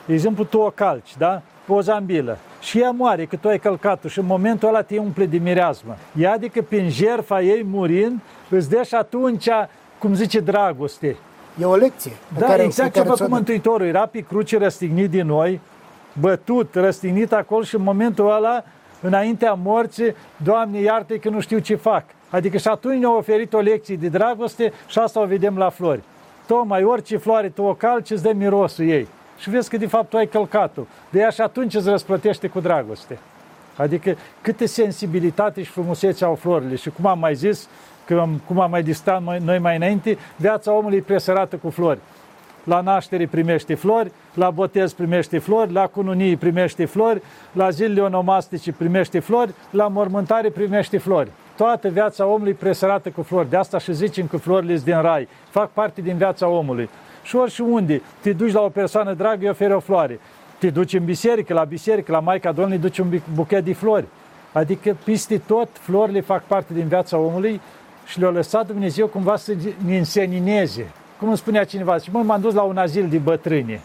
[0.06, 1.42] De exemplu, tu o calci, da?
[1.72, 2.38] Pe o zambilă.
[2.60, 5.96] Și ea moare, că tu ai călcat-o și în momentul ăla te umple de mireasmă.
[6.18, 9.48] Ea, adică prin jertfa ei murind, îți dă și atunci,
[9.98, 11.16] cum zice, dragoste.
[11.60, 12.12] E o lecție.
[12.34, 13.34] pe Da, care, exact pe ce a care făcut ți-o dă.
[13.34, 13.86] Mântuitorul.
[13.86, 15.60] Era pe cruce răstignit din noi,
[16.20, 18.64] bătut, răstignit acolo și în momentul ăla,
[19.00, 22.04] înaintea morții, Doamne, iartă că nu știu ce fac.
[22.30, 26.02] Adică și atunci ne-a oferit o lecție de dragoste și asta o vedem la flori.
[26.46, 29.08] Tocmai orice floare tu o calci, îți dă mirosul ei.
[29.42, 30.82] Și vezi că de fapt tu ai călcat-o.
[31.10, 33.18] De ea și atunci îți răsplătește cu dragoste.
[33.76, 36.76] Adică câte sensibilitate și frumusețe au florile.
[36.76, 37.68] Și cum am mai zis,
[38.04, 41.70] că am, cum am mai distat mai- noi mai înainte, viața omului e presărată cu
[41.70, 41.98] flori.
[42.64, 48.72] La naștere primește flori, la botez primește flori, la cununii primește flori, la zilele onomastice
[48.72, 51.30] primește flori, la mormântare primește flori.
[51.56, 53.50] Toată viața omului e presărată cu flori.
[53.50, 55.28] De asta și zicem că florile sunt din rai.
[55.50, 56.88] Fac parte din viața omului.
[57.22, 60.20] Și ori și unde te duci la o persoană dragă, îi oferi o floare.
[60.58, 64.04] Te duci în biserică, la biserică, la Maica Domnului, duci un bic- buchet de flori.
[64.52, 67.60] Adică peste tot florile fac parte din viața omului
[68.06, 69.54] și le-a lăsat Dumnezeu cumva să
[69.86, 70.90] ne însenineze.
[71.18, 73.80] Cum îmi spunea cineva, și mă, m-am dus la un azil de bătrâni,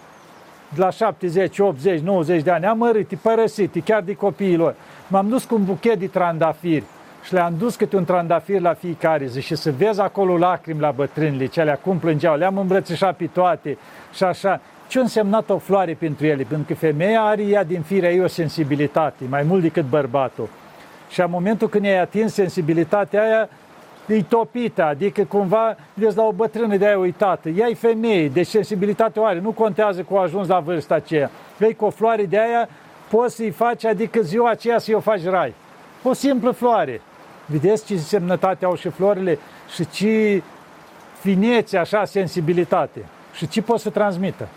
[0.74, 4.76] de la 70, 80, 90 de ani, amărâte, părăsite, chiar de copiilor.
[5.08, 6.84] M-am dus cu un buchet de trandafiri
[7.28, 10.92] și le-am dus câte un trandafir la fiecare zi și să vezi acolo lacrimi la
[10.92, 13.78] bătrânile, ce alea cum plângeau, le-am îmbrățișat pe toate
[14.14, 14.62] și așa.
[14.88, 16.44] Ce a însemnat o floare pentru ele?
[16.44, 20.50] Pentru că femeia are ea din firea ei o sensibilitate, mai mult decât bărbatul.
[21.10, 23.50] Și în momentul când ai atins sensibilitatea aia,
[24.06, 27.50] e topită, adică cumva vezi la o bătrână de aia uitată.
[27.50, 31.30] Ea e femeie, deci sensibilitate o are, nu contează că a ajuns la vârsta aceea.
[31.58, 32.70] Vei cu o floare de aia,
[33.10, 35.54] poți să-i faci, adică ziua aceea să-i o faci rai.
[36.04, 37.02] O simplă floare.
[37.50, 39.40] Vedeți ce semnătate au și florile
[39.74, 40.44] și ce
[41.20, 43.06] finețe, așa, sensibilitate.
[43.34, 44.48] Și ce pot să transmită.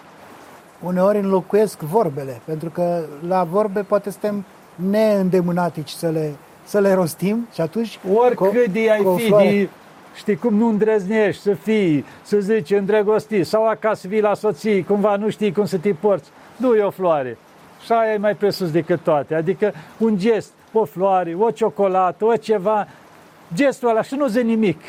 [0.81, 6.33] Uneori înlocuiesc vorbele, pentru că la vorbe poate suntem neîndemânatici să le,
[6.65, 7.99] să le rostim și atunci...
[8.15, 9.69] Oricât co- de ai cu o fi, floare- de,
[10.15, 15.17] știi cum nu îndrăznești să fii, să zici îndrăgostit, sau acasă vii la soție, cumva
[15.17, 17.39] nu știi cum să te porți, du o floare.
[17.85, 19.35] Și aia e mai presus decât toate.
[19.35, 22.87] Adică un gest, o floare, o ciocolată, o ceva,
[23.55, 24.81] gestul ăla și nu zi nimic.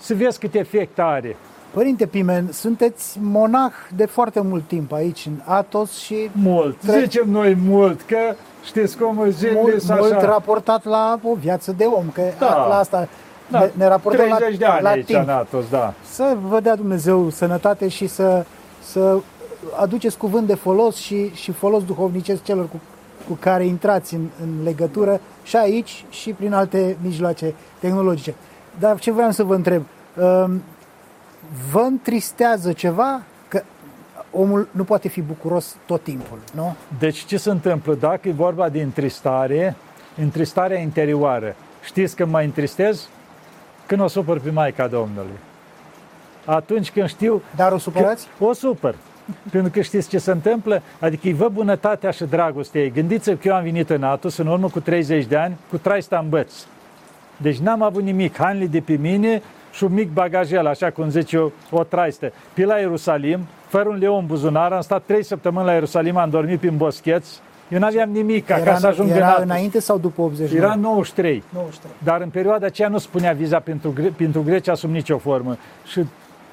[0.00, 1.36] Să vezi cât efect are.
[1.70, 6.76] Părinte Pimen, sunteți monah de foarte mult timp aici în Atos și Mult.
[6.86, 8.16] Tre- Zicem noi mult, că
[8.64, 10.26] știți cum zilele mult, sunt mult așa.
[10.26, 12.66] raportat la o viață de om, că Da.
[12.66, 13.08] la asta
[13.48, 15.22] Da, ne, ne raportăm 30 de la, ani la aici timp.
[15.22, 15.92] în Atos, da.
[16.10, 18.44] Să vă dea Dumnezeu sănătate și să,
[18.82, 19.18] să
[19.80, 22.80] aduceți cuvânt de folos și, și folos duhovnicesc celor cu,
[23.28, 28.34] cu care intrați în, în legătură și aici și prin alte mijloace tehnologice.
[28.78, 29.82] Dar ce vreau să vă întreb,
[30.16, 30.62] um,
[31.70, 33.62] vă întristează ceva că
[34.30, 36.74] omul nu poate fi bucuros tot timpul, nu?
[36.98, 37.94] Deci ce se întâmplă?
[37.94, 39.76] Dacă e vorba de întristare,
[40.16, 41.54] întristarea interioară,
[41.84, 43.08] știți că mă întristez?
[43.86, 45.38] Când o supăr pe Maica Domnului.
[46.44, 48.26] Atunci când știu Dar o supărați?
[48.38, 48.94] că o supăr.
[49.50, 50.82] Pentru că știți ce se întâmplă?
[51.00, 52.90] Adică îi văd bunătatea și dragostea ei.
[52.90, 56.18] Gândiți-vă că eu am venit în Atos în urmă cu 30 de ani, cu traista
[56.18, 56.52] în băț.
[57.36, 58.36] Deci n-am avut nimic.
[58.36, 62.32] Hainele de pe mine și un mic bagajel, așa cum zice eu, o traiste.
[62.54, 66.30] Pe la Ierusalim, fără un leu în buzunar, am stat trei săptămâni la Ierusalim, am
[66.30, 67.40] dormit prin boscheți,
[67.72, 69.42] eu nu aveam nimic era, ca să ajung era în Atos.
[69.42, 70.64] înainte sau după 89?
[70.64, 71.42] Era 93.
[71.52, 71.96] 93.
[72.02, 75.56] Dar în perioada aceea nu spunea viza pentru, pentru Grecia sub nicio formă.
[75.86, 76.04] Și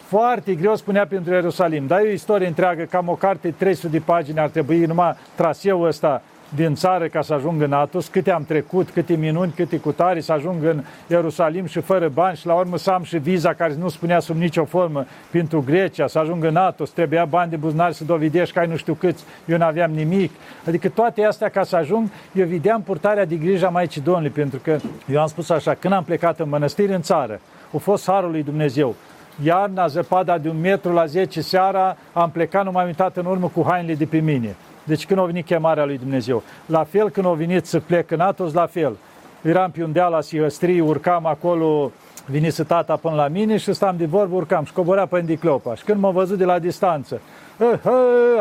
[0.10, 1.88] foarte greu spunea pentru Ierusalim.
[1.88, 5.88] Dar e o istorie întreagă, cam o carte, 300 de pagini, ar trebui numai traseul
[5.88, 6.22] ăsta
[6.56, 10.32] din țară ca să ajung în Atos, câte am trecut, câte minuni, câte cutare, să
[10.32, 13.90] ajung în Ierusalim și fără bani și la urmă să am și viza care nu
[13.90, 18.04] spunea sub nicio formă pentru Grecia, să ajung în Atos, trebuia bani de buzunar să
[18.04, 20.32] dovedești că ai nu știu câți, eu nu aveam nimic.
[20.68, 24.60] Adică toate astea ca să ajung, eu vedeam purtarea de grijă a Maicii Domnului, pentru
[24.64, 24.78] că
[25.12, 27.40] eu am spus așa, când am plecat în mănăstiri în țară,
[27.76, 28.96] a fost harul lui Dumnezeu.
[29.44, 33.52] Iarna, zăpada de un metru la 10 seara, am plecat, nu m-am uitat în urmă
[33.54, 34.56] cu hainele de pe mine.
[34.84, 36.44] Deci când a venit chemarea lui Dumnezeu.
[36.66, 38.98] La fel când a venit să plec în Atos, la fel.
[39.42, 41.92] Eram pe un deal la Sihăstrii, urcam acolo,
[42.26, 45.76] venise tata până la mine și stăm de vorbă, urcam și coborea pe Indiclopa.
[45.76, 47.22] Și când m-a văzut de la distanță,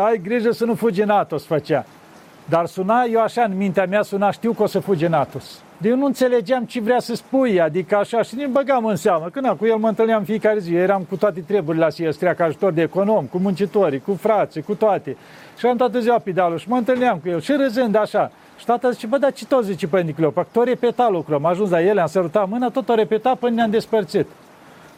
[0.07, 1.85] ai grijă să nu fugi în Atos, făcea.
[2.45, 5.63] Dar suna, eu așa, în mintea mea suna, știu că o să fugi în Atos.
[5.81, 9.29] De eu nu înțelegeam ce vrea să spui, adică așa, și nu băgam în seamă.
[9.33, 12.73] Când cu el mă întâlneam fiecare zi, eram cu toate treburile la Siestrea, ca ajutor
[12.73, 15.17] de econom, cu muncitorii, cu frații, cu toate.
[15.59, 18.31] Și am toată ziua pe dealul și mă întâlneam cu el și râzând așa.
[18.59, 20.47] Și tata zice, bă, dar ce tot zice pe Nicleu?
[20.53, 21.35] tot repeta lucrul.
[21.35, 24.27] Am ajuns la ele, am sărutat mâna, tot o repeta până ne-am despărțit.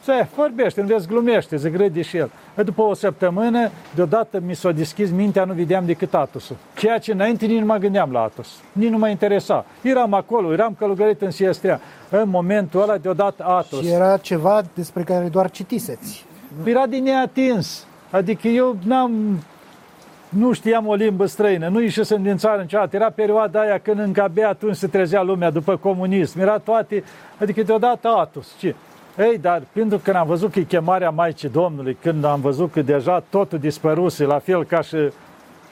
[0.02, 2.30] Se vorbește, în vezi, glumește, se grădi și el.
[2.56, 6.56] E după o săptămână, deodată mi s-a deschis mintea, nu vedeam decât Atosul.
[6.76, 8.48] Ceea ce înainte nici nu mă gândeam la Atos.
[8.72, 9.64] Nici nu mă interesa.
[9.82, 11.80] Eram acolo, eram călugărit în Siestrea.
[12.10, 13.80] În momentul ăla, deodată Atos.
[13.80, 16.24] Și era ceva despre care doar citiseți.
[16.64, 17.86] Era din neatins.
[18.10, 19.40] Adică eu n-am
[20.28, 22.96] nu știam o limbă străină, nu ieșisem din țară niciodată.
[22.96, 26.40] Era perioada aia când încă abia atunci se trezea lumea după comunism.
[26.40, 27.04] Era toate,
[27.40, 28.48] adică deodată Atos.
[28.58, 28.74] Ce?
[29.28, 32.82] Ei, dar pentru că am văzut că e chemarea Maicii Domnului, când am văzut că
[32.82, 34.96] deja totul dispăruse, la fel ca și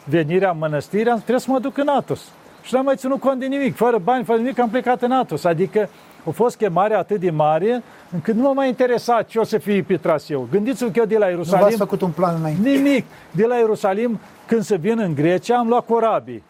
[0.04, 2.32] venirea în mănăstire, am trebuie să mă duc în Atos.
[2.62, 5.44] Și n-am mai ținut cont de nimic, fără bani, fără nimic, am plecat în Atos.
[5.44, 5.88] Adică
[6.26, 7.82] a fost chemarea atât de mare,
[8.12, 10.48] încât nu m-a mai interesat ce o să fie pe traseu.
[10.50, 11.58] Gândiți-vă că eu de la Ierusalim...
[11.58, 12.68] Nu v-ați făcut un plan înainte.
[12.68, 13.04] Nimic.
[13.30, 16.42] De la Ierusalim, când să vin în Grecia, am luat corabii.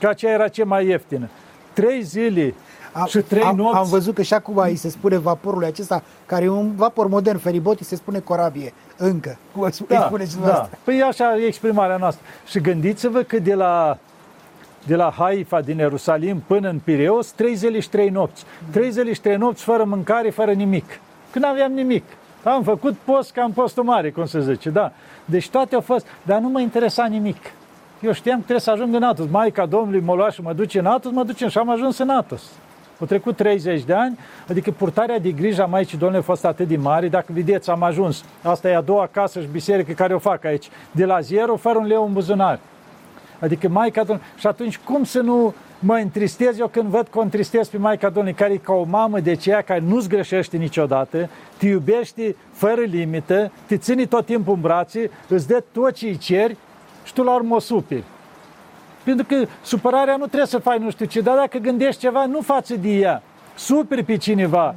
[0.00, 1.28] Că aceea era ce mai ieftină.
[1.72, 2.54] Trei zile
[2.94, 3.78] am, și trei am, nopți.
[3.78, 7.38] am văzut că și acum îi se spune vaporului acesta, care e un vapor modern,
[7.38, 8.72] feribot, îi se spune corabie.
[8.96, 9.38] Încă.
[9.52, 10.68] Cum da, îi spuneți da.
[10.84, 12.24] Păi așa e exprimarea noastră.
[12.46, 13.98] Și gândiți-vă că de la
[14.86, 18.44] de la Haifa din Ierusalim până în Pireos, trei zile și trei nopți.
[18.70, 20.84] Trei zile și trei nopți fără mâncare, fără nimic.
[21.30, 22.04] Când aveam nimic.
[22.42, 24.92] Am făcut post ca în postul mare, cum se zice, da.
[25.24, 27.36] Deci toate au fost, dar nu mă interesa nimic.
[28.00, 29.26] Eu știam că trebuie să ajung în Atos.
[29.30, 32.08] Maica Domnului mă lua și mă duce în Atos, mă duce și am ajuns în
[32.08, 32.42] Atos.
[33.04, 36.68] Au trecut 30 de ani, adică purtarea de grijă a Maicii Domnului a fost atât
[36.68, 37.08] de mare.
[37.08, 38.24] Dacă vedeți, am ajuns.
[38.42, 40.68] Asta e a doua casă și biserică care o fac aici.
[40.90, 42.58] De la zero, fără un leu în buzunar.
[43.40, 44.30] Adică Maica Domnului.
[44.38, 48.08] Și atunci cum să nu mă întristez eu când văd că o întristez pe Maica
[48.08, 52.80] Domnului, care e ca o mamă de ceea care nu-ți greșește niciodată, te iubește fără
[52.80, 56.56] limită, te ține tot timpul în brațe, îți dă tot ce îi ceri
[57.04, 58.04] și tu la urmă o superi.
[59.04, 62.40] Pentru că supărarea nu trebuie să faci nu știu ce, dar dacă gândești ceva, nu
[62.40, 63.22] față de ea.
[63.54, 64.74] Superi pe cineva,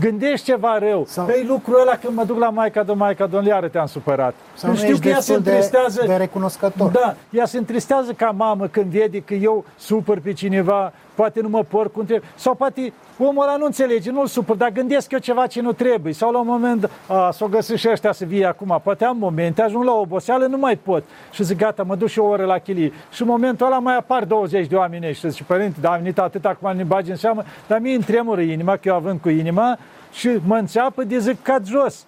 [0.00, 1.04] gândești ceva rău.
[1.06, 1.26] Sau...
[1.26, 4.34] Păi lucrul ăla când mă duc la Maica de Maica Domnului, iară te-am supărat.
[4.54, 6.00] Sau știu că ea se întristează.
[6.00, 6.90] De, de recunoscător.
[6.90, 11.48] Da, ea se întristează ca mamă când vede că eu supăr pe cineva, poate nu
[11.48, 12.28] mă porc cum trebuie.
[12.34, 16.12] Sau poate omul ăla nu înțelege, nu-l supăr, dar gândesc eu ceva ce nu trebuie.
[16.12, 18.80] Sau la un moment, a, să o găsesc și ăștia să vie acum.
[18.82, 21.04] Poate am momente, ajung la oboseală, nu mai pot.
[21.30, 22.92] Și zic, gata, mă duc și o oră la chilie.
[23.12, 26.18] Și în momentul ăla mai apar 20 de oameni și zic, părinte, dar am venit
[26.18, 29.28] atât acum ne bagi în seamă, dar mie îmi tremură inima, că eu având cu
[29.28, 29.78] inima,
[30.12, 32.04] și mă înțeapă de zic, cad jos.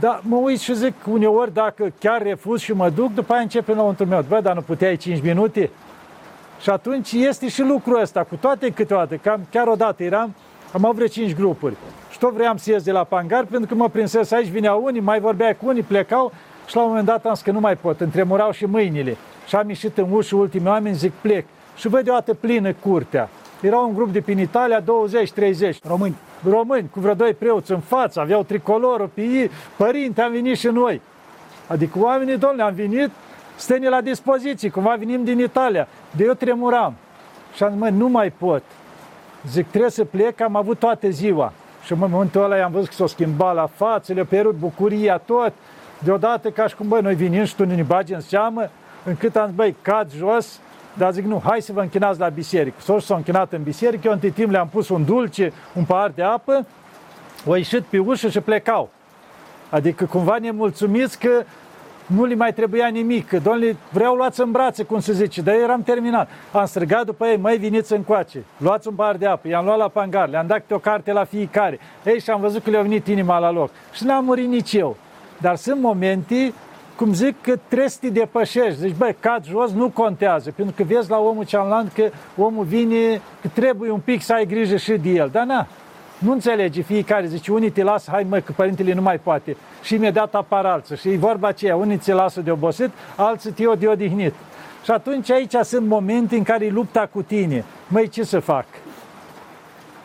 [0.00, 3.72] Dar mă uit și zic uneori dacă chiar refuz și mă duc, după aia începe
[3.72, 4.24] înăuntru meu.
[4.28, 5.70] Bă, dar nu puteai 5 minute?
[6.60, 10.34] Și atunci este și lucrul ăsta, cu toate câteodată, cam chiar odată eram,
[10.72, 11.74] am avut vreo 5 grupuri.
[12.10, 15.00] Și tot vreau să ies de la pangar, pentru că mă prinsesc aici, vineau unii,
[15.00, 16.32] mai vorbeai cu unii, plecau
[16.66, 19.16] și la un moment dat am zis că nu mai pot, întremurau și mâinile.
[19.46, 21.46] Și am ieșit în ușă ultimii oameni, zic plec.
[21.76, 23.28] Și văd deodată plină curtea.
[23.64, 24.84] Era un grup de prin Italia, 20-30.
[25.82, 26.16] Români.
[26.48, 29.50] Români, cu vreo doi preoți în față, aveau tricolorul pe ei.
[29.76, 31.00] Părinte, am venit și noi.
[31.66, 33.10] Adică oamenii, domnule, am venit,
[33.56, 35.88] stăne la dispoziție, cumva venim din Italia.
[36.16, 36.94] De eu tremuram.
[37.54, 38.62] Și am zis, mă, nu mai pot.
[39.48, 41.52] Zic, trebuie să plec, am avut toată ziua.
[41.84, 45.52] Și în momentul ăla i-am văzut că s-o schimbat la față, le-a pierut bucuria tot.
[45.98, 48.70] Deodată ca și cum, băi, noi venim și tu ne bagi în seamă,
[49.04, 50.60] încât am zis, băi, cad jos,
[50.94, 52.76] dar zic, nu, hai să vă închinați la biserică.
[52.80, 56.22] S-au s-au închinat în biserică, eu între timp le-am pus un dulce, un pahar de
[56.22, 56.66] apă
[57.46, 58.90] au ieșit pe ușă și plecau.
[59.70, 61.42] Adică cumva nemulțumiți că
[62.06, 65.54] nu li mai trebuia nimic, că domnule, vreau luați în brațe, cum se zice, dar
[65.54, 66.28] eram terminat.
[66.52, 69.88] Am strigat după ei, mai veniți încoace, luați un bar de apă, i-am luat la
[69.88, 71.78] pangar, le-am dat o carte la fiecare.
[72.04, 73.70] Ei, și am văzut că le-a venit inima la loc.
[73.92, 74.96] Și n-am murit nici eu.
[75.38, 76.52] Dar sunt momente,
[76.96, 78.78] cum zic, că trebuie să te depășești.
[78.78, 83.20] Zici, băi, cad jos, nu contează, pentru că vezi la omul cealaltă că omul vine,
[83.40, 85.28] că trebuie un pic să ai grijă și de el.
[85.32, 85.66] Dar na,
[86.18, 89.56] nu înțelege fiecare, zice, unii te lasă, hai mă, că părintele nu mai poate.
[89.82, 90.96] Și imediat apar alții.
[90.96, 94.34] Și e vorba aceea, unii ți lasă de obosit, alții te de odihnit.
[94.84, 97.64] Și atunci aici sunt momente în care e lupta cu tine.
[97.88, 98.66] Măi, ce să fac?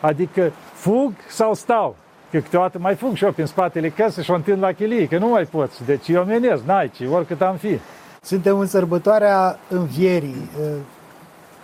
[0.00, 1.96] Adică fug sau stau?
[2.30, 5.18] Că câteodată mai fug și eu prin spatele căsii și o întind la chilie, că
[5.18, 5.84] nu mai poți.
[5.84, 7.78] Deci eu menez, n-ai ce, oricât am fi.
[8.22, 10.50] Suntem în sărbătoarea învierii,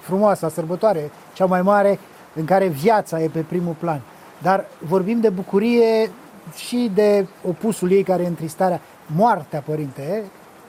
[0.00, 1.98] frumoasa sărbătoare, cea mai mare,
[2.34, 4.00] în care viața e pe primul plan.
[4.42, 6.10] Dar vorbim de bucurie
[6.54, 8.80] și de opusul ei care e întristarea.
[9.06, 10.22] Moartea, părinte,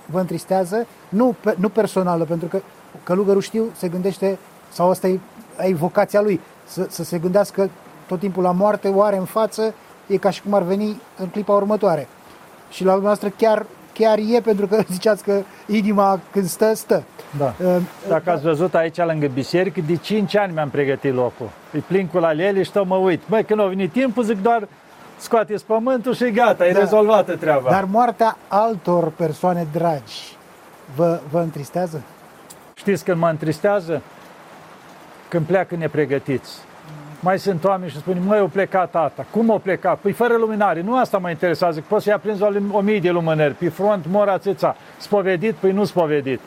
[0.05, 2.61] vă întristează, nu, nu personală, pentru că
[3.03, 4.37] călugărul știu, se gândește,
[4.71, 5.19] sau asta e,
[5.61, 7.69] e vocația lui, să, să se gândească
[8.07, 9.73] tot timpul la moarte, oare în față,
[10.07, 12.07] e ca și cum ar veni în clipa următoare.
[12.69, 17.03] Și la noastră chiar, chiar e, pentru că ziceați că inima când stă, stă.
[17.37, 17.53] Da.
[17.63, 17.75] Uh,
[18.07, 21.49] Dacă ați văzut aici lângă biserică, de 5 ani mi-am pregătit locul.
[21.71, 23.21] E plin cu lalele și tot mă uit.
[23.27, 24.67] Măi, când a venit timpul, zic doar
[25.17, 26.79] scoateți pământul și gata, e da.
[26.79, 27.69] rezolvată treaba.
[27.69, 30.37] Dar moartea altor persoane dragi
[30.95, 32.01] vă, vă întristează?
[32.73, 34.01] Știți când mă întristează?
[35.29, 36.57] Când pleacă nepregătiți.
[37.19, 39.25] Mai sunt oameni și spun, măi, o plecat tata.
[39.31, 39.97] Cum o plecat?
[39.97, 40.81] Păi fără luminare.
[40.81, 41.83] Nu asta mă interesează.
[41.87, 43.53] Poți să-i aprins o, o mie de lumânări.
[43.53, 44.75] Pe front mor atâța.
[44.97, 45.53] Spovedit?
[45.53, 46.39] Păi nu spovedit.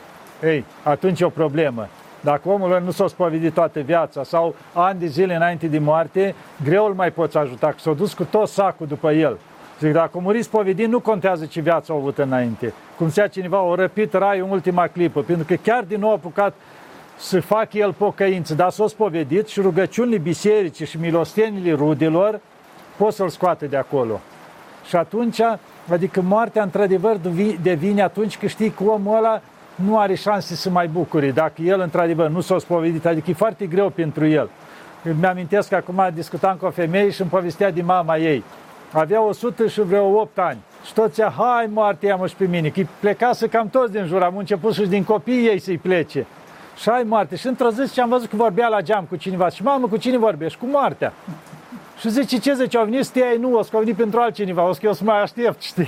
[0.43, 1.87] Ei, atunci e o problemă.
[2.21, 6.85] Dacă omul nu s-a spovedit toată viața sau ani de zile înainte de moarte, greu
[6.85, 9.37] îl mai poți ajuta, că s-a dus cu tot sacul după el.
[9.79, 12.73] Zic, dacă a murit spovedit, nu contează ce viață a avut înainte.
[12.97, 16.13] Cum zicea cineva, o răpit rai în ultima clipă, pentru că chiar din nou a
[16.13, 16.53] apucat
[17.21, 22.39] să fac el pocăință, dar s-a spovedit și rugăciunile bisericii și milostenile rudelor
[22.97, 24.19] pot să-l scoate de acolo.
[24.87, 25.41] Și atunci,
[25.89, 27.19] adică moartea într-adevăr
[27.61, 29.41] devine atunci când știi că omul ăla
[29.75, 31.31] nu are șanse să mai bucure.
[31.31, 34.49] Dacă el, într-adevăr, nu s-a spovedit, adică e foarte greu pentru el.
[35.19, 38.43] Mi-amintesc că acum discutam cu o femeie și îmi povestea din mama ei.
[38.91, 40.57] Avea 100 și vreo 8 ani.
[40.85, 44.21] Și toți zicea, hai moarte, ia și pe mine, că plecase cam toți din jur,
[44.21, 46.25] am început și din copiii ei să-i plece.
[46.75, 47.35] Și hai moarte.
[47.35, 49.49] Și într-o zi ce am văzut că vorbea la geam cu cineva.
[49.49, 50.59] Și mamă, cu cine vorbești?
[50.59, 51.13] Cu moartea.
[51.99, 54.73] Și zice, ce zice, au venit stia nu, o să au venit pentru altcineva, o
[54.73, 55.87] să eu să mai aștept, știi?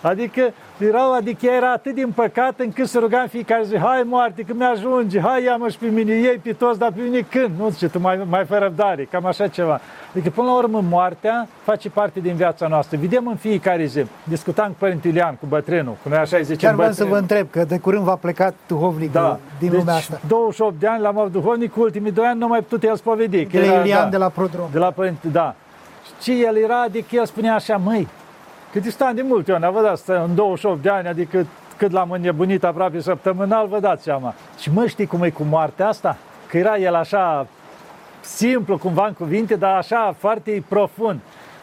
[0.00, 4.52] Adică erau, adică era atât din păcat încât să rugam fiecare zi, hai moarte, că
[4.56, 7.50] mi-ajunge, hai ia-mă și pe mine, ei pe toți, dar pe mine când?
[7.58, 9.80] Nu, zice, tu mai, mai fă răbdare, cam așa ceva.
[10.10, 12.98] Adică, până la urmă, moartea face parte din viața noastră.
[13.00, 14.04] Vedem în fiecare zi.
[14.24, 17.16] Discutam cu Părinte Iulian, cu bătrânul, cu noi așa îi zicem Chiar vreau să vă
[17.16, 19.38] întreb, că de curând v-a plecat duhovnic da.
[19.58, 20.20] din deci, lumea asta.
[20.28, 23.44] 28 de ani l-am avut duhovnic, cu ultimii 2 ani nu mai putut el spovedi.
[23.44, 24.68] De era, Iulian da, de la Prodrom.
[24.72, 25.54] De la Părinte, da.
[26.22, 28.08] Și el era, adică el spunea așa, măi,
[28.80, 31.46] cât stai de multe ori, vă dați în 28 de ani, adică
[31.76, 34.34] cât l-am înnebunit aproape săptămânal, vă dați seama.
[34.58, 36.16] Și mă, știi cum e cu moartea asta?
[36.48, 37.46] Că era el așa
[38.20, 41.20] simplu cumva în cuvinte, dar așa foarte profund.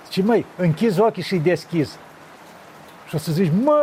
[0.10, 1.98] Și măi, închizi ochii și deschizi.
[3.08, 3.80] Și o să zici, mă,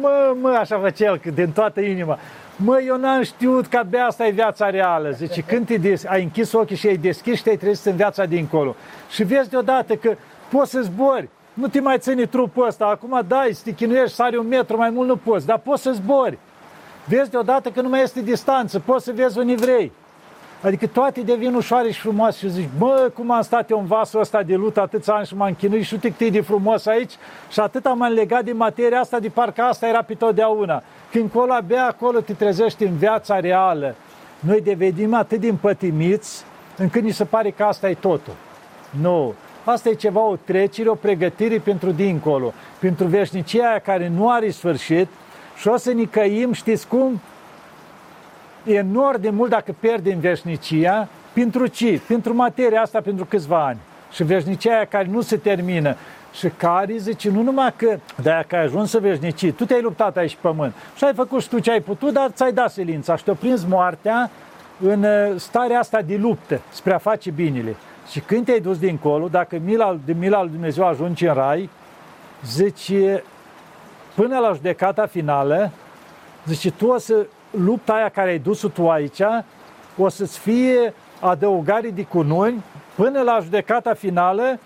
[0.00, 2.18] mă, mă, așa face el, din toată inima.
[2.56, 5.10] Mă, eu n-am știut că abia asta e viața reală.
[5.10, 8.24] Zice, când te des- ai închis ochii și ai deschis și te-ai trezit în viața
[8.24, 8.74] dincolo.
[9.10, 10.14] Și vezi deodată că
[10.50, 11.28] poți să zbori.
[11.54, 12.86] Nu te mai ține trupul ăsta.
[12.86, 15.92] Acum dai, să te chinuiești, sari un metru, mai mult nu poți, dar poți să
[15.92, 16.38] zbori.
[17.04, 19.92] Vezi deodată că nu mai este distanță, poți să vezi unii vrei.
[20.62, 24.20] Adică toate devin ușoare și frumoase și zici, bă, cum am stat eu în vasul
[24.20, 27.12] ăsta de lut atâția ani și m-am chinuit și uite cât e de frumos aici
[27.50, 30.82] și atât am legat de materia asta de parcă asta era pe totdeauna.
[31.10, 33.94] Când colo abia acolo te trezești în viața reală.
[34.40, 36.44] Noi devenim atât de împătimiți
[36.76, 38.34] încât ni se pare că asta e totul.
[39.00, 39.34] Nu.
[39.64, 44.50] Asta e ceva, o trecere, o pregătire pentru dincolo, pentru veșnicia aia care nu are
[44.50, 45.08] sfârșit
[45.56, 47.20] și o să ne căim, știți cum?
[48.64, 52.00] Enorm de mult dacă pierdem veșnicia, pentru ce?
[52.06, 53.78] Pentru materia asta pentru câțiva ani.
[54.12, 55.96] Și veșnicia aia care nu se termină
[56.32, 60.16] și care zice, nu numai că de că ai ajuns să veșnici, tu te-ai luptat
[60.16, 63.16] aici pe pământ și ai făcut și tu ce ai putut, dar ți-ai dat silința
[63.16, 64.30] și te-a prins moartea
[64.80, 67.76] în uh, starea asta de luptă spre a face binele.
[68.12, 71.70] Și când te-ai dus dincolo, dacă mila, de mila lui Dumnezeu ajungi în rai,
[72.44, 73.24] zice,
[74.14, 75.70] până la judecata finală,
[76.46, 79.22] zice, tu o să, lupta aia care ai dus tu aici,
[79.96, 82.62] o să-ți fie adăugare de cununi
[82.94, 84.58] până la judecata finală,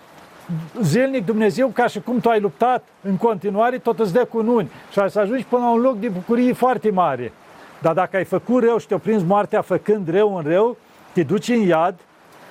[0.81, 4.71] zilnic Dumnezeu, ca și cum tu ai luptat în continuare, tot îți dă cu nuni.
[4.91, 7.31] Și ai să ajungi până la un loc de bucurie foarte mare.
[7.81, 10.77] Dar dacă ai făcut rău și te-a prins moartea făcând rău în rău,
[11.13, 11.95] te duci în iad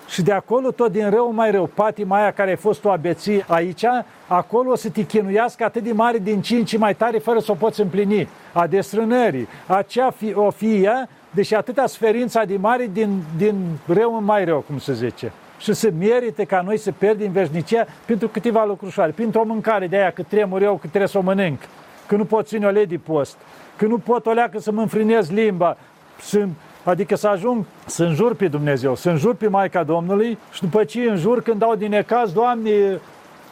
[0.09, 1.71] și de acolo tot din rău mai rău.
[1.75, 3.85] Patima aia care ai fost o abeție aici,
[4.27, 7.55] acolo o să te chinuiască atât de mare din cinci mai tare fără să o
[7.55, 8.29] poți împlini.
[8.53, 13.55] A destrânării, acea fi, o fie, deși atâta suferința de mare din, din
[13.87, 15.33] rău în mai rău, cum se zice.
[15.59, 19.97] Și să merite ca noi să pierdem veșnicia pentru câteva lucrușoare, pentru o mâncare de
[19.97, 21.61] aia, că tremur eu, că trebuie să o mănânc,
[22.07, 23.37] că nu pot ține o de post,
[23.77, 25.77] că nu pot o leacă să mă înfrânez limba,
[26.21, 26.49] să,
[26.91, 31.01] adică să ajung să înjur pe Dumnezeu, să înjur pe Maica Domnului și după ce
[31.01, 33.01] înjur când dau din ecaz, Doamne,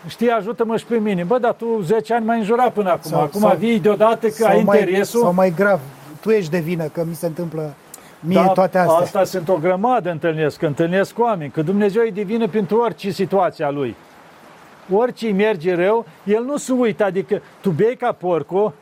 [0.07, 1.23] știi, ajută-mă și pe mine.
[1.23, 3.11] Bă, dar tu 10 ani m-ai înjurat până acum.
[3.11, 5.21] Sau, acum sau, vii deodată că ai mai, interesul.
[5.21, 5.81] Sau mai grav,
[6.21, 7.75] tu ești de vină că mi se întâmplă
[8.27, 8.97] mie da, toate astea.
[8.97, 13.71] Asta sunt o grămadă întâlnesc, întâlnesc oameni, că Dumnezeu e divină pentru orice situație a
[13.71, 13.97] lui.
[14.93, 18.73] Orice merge rău, el nu se uită, adică tu bei ca porco,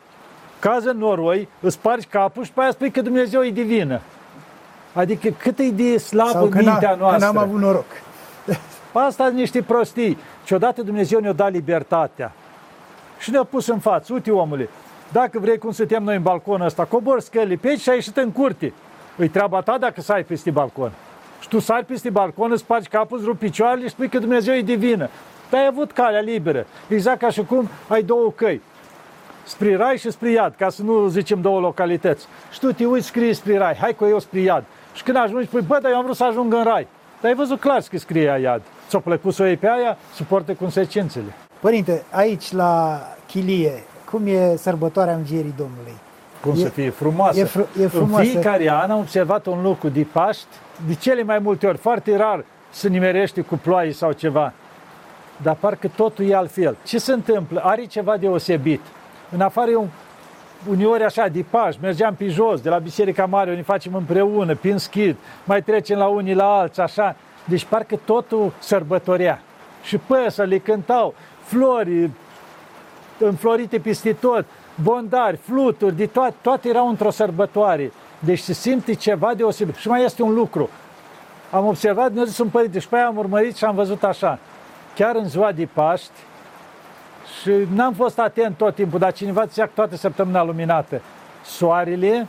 [0.59, 4.01] cază în noroi, îți spargi capul și pe aia spui că Dumnezeu e divină.
[4.93, 7.27] Adică cât e de slabă mintea noastră.
[7.27, 7.85] Că n-am avut noroc.
[8.93, 10.19] Asta sunt niște prostii.
[10.45, 12.33] Și odată Dumnezeu ne-a dat libertatea.
[13.19, 14.69] Și ne-a pus în față, uite omule,
[15.13, 18.17] dacă vrei cum suntem noi în balconul ăsta, cobor scările pe aici și ai ieșit
[18.17, 18.73] în curte.
[19.17, 20.93] Îi treaba ta dacă sari peste balcon.
[21.41, 24.55] Și tu sari peste balcon, îți spargi capul, îți rupi picioarele și spui că Dumnezeu
[24.55, 25.09] e divină.
[25.51, 26.67] Dar ai avut calea liberă.
[26.89, 28.61] Exact ca și cum ai două căi.
[29.45, 32.27] Spre rai și spre iad, ca să nu zicem două localități.
[32.53, 34.65] Și tu te uiți, scrie spre rai, hai cu eu spre iad.
[34.93, 36.87] Și când ajungi, spui, bă, dar eu am vrut să ajung în rai.
[37.21, 38.63] Dar ai văzut clar că scrie iad.
[38.89, 41.35] Ți-o plăcut să o iei pe aia, suporte consecințele.
[41.61, 45.95] Părinte, aici la Chilie, cum e sărbătoarea Învierii Domnului?
[46.41, 47.41] Cum e, să fie frumoasă.
[47.41, 48.25] E, fr- e frumoasă.
[48.25, 50.47] În fiecare an am observat un lucru de Paști,
[50.87, 54.53] de cele mai multe ori, foarte rar să nimerește cu ploaie sau ceva.
[55.37, 56.77] Dar parcă totul e altfel.
[56.85, 57.61] Ce se întâmplă?
[57.65, 58.81] Are ceva deosebit.
[59.31, 59.89] În afară e un,
[60.69, 64.79] uneori așa, de Paști, mergeam pe jos, de la Biserica Mare, ne facem împreună, prin
[64.79, 67.17] schid, mai trecem la unii la alții, așa.
[67.45, 69.43] Deci parcă totul sărbătorea.
[69.83, 72.11] Și păsările cântau, flori
[73.19, 74.45] înflorite peste tot,
[74.83, 77.93] bondari, fluturi, de toate, toate erau într-o sărbătoare.
[78.19, 79.75] Deci se simte ceva deosebit.
[79.75, 80.71] Și mai este un lucru.
[81.51, 84.39] Am observat, nu sunt părinte, și pe aia am urmărit și am văzut așa.
[84.95, 86.11] Chiar în ziua de Paști,
[87.43, 91.01] și n-am fost atent tot timpul, dar cineva zicea toată săptămâna luminată.
[91.45, 92.27] Soarele,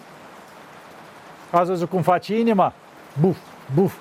[1.51, 2.73] ați văzut cum face inima?
[3.21, 3.37] Buf,
[3.75, 3.93] buf.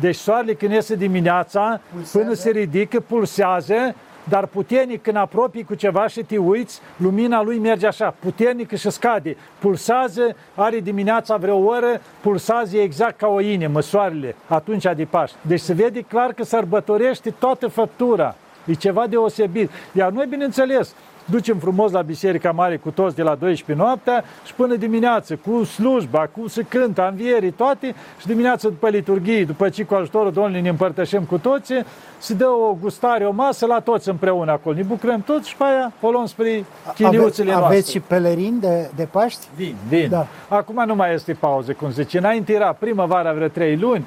[0.00, 2.18] Deci soarele când iese dimineața, pulsează.
[2.18, 3.94] până se ridică, pulsează
[4.28, 8.90] dar puternic când apropii cu ceva și te uiți, lumina lui merge așa, puternic și
[8.90, 15.36] scade, pulsează, are dimineața vreo oră, pulsează exact ca o inimă, soarele, atunci de Paști.
[15.40, 18.34] Deci se vede clar că sărbătorește toată făptura.
[18.66, 19.70] E ceva deosebit.
[19.92, 20.94] Iar noi, bineînțeles,
[21.24, 25.64] ducem frumos la Biserica Mare cu toți de la 12 noaptea și până dimineață, cu
[25.64, 30.60] slujba, cu se cântă, învierii, toate, și dimineața după liturghie, după ce cu ajutorul Domnului
[30.60, 31.84] ne împărtășim cu toții,
[32.18, 34.74] se dă o gustare, o masă la toți împreună acolo.
[34.74, 36.64] Ne bucurăm toți și pe aia o luăm spre
[36.94, 37.76] chiliuțele Ave, noastre.
[37.76, 39.46] Aveți și pelerini de, de Paști?
[39.56, 40.08] Vin, vin.
[40.08, 40.26] Da.
[40.48, 42.18] Acum nu mai este pauză, cum zice.
[42.18, 44.06] Înainte era primăvara vreo trei luni,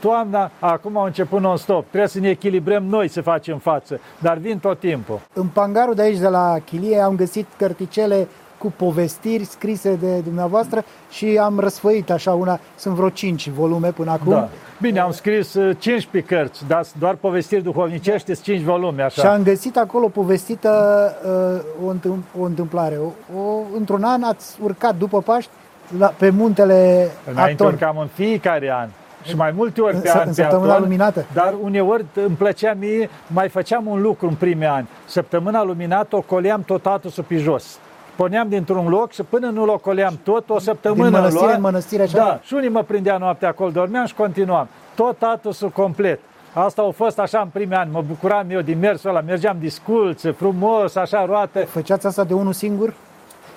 [0.00, 1.84] toamna, acum au început non-stop.
[1.88, 5.20] Trebuie să ne echilibrăm noi să facem față, dar vin tot timpul.
[5.32, 10.84] În pangarul de aici, de la Chilie, am găsit cărticele cu povestiri scrise de dumneavoastră
[11.10, 14.32] și am răsfăit așa una, sunt vreo 5 volume până acum.
[14.32, 14.48] Da.
[14.80, 19.20] Bine, am scris 15 cărți, dar doar povestiri duhovnicești, 5 volume așa.
[19.20, 21.12] Și am găsit acolo povestită
[21.82, 22.98] uh, o, întâm- o întâmplare.
[22.98, 25.50] O, o, într-un an ați urcat după Paști
[25.98, 27.66] la, pe muntele Înainte Acton.
[27.66, 28.88] urcam în fiecare an
[29.22, 31.24] și mai multe ori pe în, an în săptămâna aton, luminată.
[31.32, 34.88] Dar uneori îmi plăcea mie, mai făceam un lucru în primii ani.
[35.06, 37.78] Săptămâna luminată o coleam tot atusul pe jos.
[38.16, 41.60] Puneam dintr-un loc și până nu l coleam tot, o săptămână Din mănăstire lua, în
[41.60, 42.18] mănăstire așa?
[42.18, 44.68] Da, și unii mă prindea noaptea acolo, dormeam și continuam.
[44.94, 46.20] Tot atusul complet.
[46.52, 50.30] Asta a fost așa în primii ani, mă bucuram eu din mersul ăla, mergeam disculțe,
[50.30, 51.60] frumos, așa roate.
[51.60, 52.94] Făceați asta de unul singur?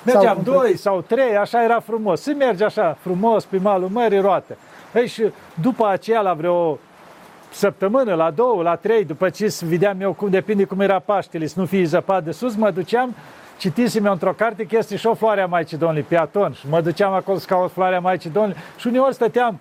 [0.03, 2.22] Mergeam sau doi sau trei, așa era frumos.
[2.22, 4.57] Se merge așa frumos pe malul mării roate.
[4.96, 5.24] Ei, și
[5.62, 6.80] după aceea, la vreo
[7.52, 11.60] săptămână, la două, la trei, după ce vedeam eu cum depinde cum era Paștele, să
[11.60, 13.16] nu fie zăpat de sus, mă duceam,
[13.58, 16.70] citisem eu într-o carte că este și o floare a Maicii Domnului pe Aton și
[16.70, 19.60] mă duceam acolo să caut floarea Maicii Domnului și uneori stăteam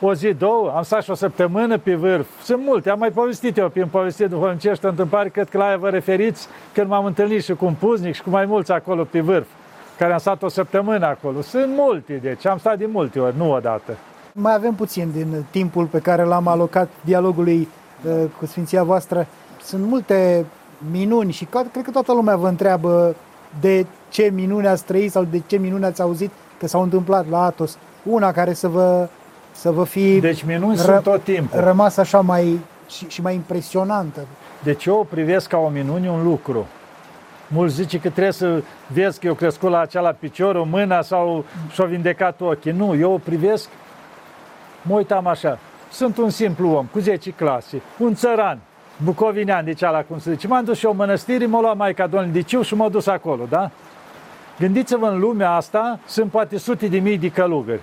[0.00, 2.26] o zi, două, am stat și o săptămână pe vârf.
[2.42, 5.88] Sunt multe, am mai povestit eu prin povestit duhovnicești întâmplare, cred că la aia vă
[5.88, 9.46] referiți când m-am întâlnit și cu un puznic și cu mai mulți acolo pe vârf,
[9.98, 11.40] care am stat o săptămână acolo.
[11.40, 13.96] Sunt multe, deci am stat de multe ori, nu odată.
[14.38, 17.68] Mai avem puțin din timpul pe care l-am alocat dialogului
[18.04, 19.26] uh, cu Sfinția voastră.
[19.62, 20.44] sunt multe
[20.90, 23.14] minuni și cred că toată lumea vă întreabă
[23.60, 27.44] de ce minune ați trăit sau de ce minune ați auzit că s-au întâmplat la
[27.44, 27.78] Atos.
[28.02, 29.08] Una care să vă,
[29.52, 31.60] să vă fi Deci minuni sunt tot timpul.
[31.60, 34.20] rămas așa mai și, și mai impresionantă.
[34.62, 36.66] Deci eu o privesc ca o minune un lucru.
[37.48, 41.86] Mulți zice că trebuie să vezi că eu crescut la acela piciorul, mâna sau și-o
[41.86, 42.72] vindecat ochii.
[42.72, 43.68] Nu, eu o privesc,
[44.86, 45.58] mă uitam așa.
[45.90, 48.58] Sunt un simplu om, cu 10 clase, un țăran,
[49.04, 50.46] bucovinean, de ceala, cum se zice.
[50.46, 53.46] M-am dus și eu în mănăstire, m-a luat Maica Domnului Diciu și m-a dus acolo,
[53.48, 53.70] da?
[54.58, 57.80] Gândiți-vă, în lumea asta sunt poate sute de mii de călugări,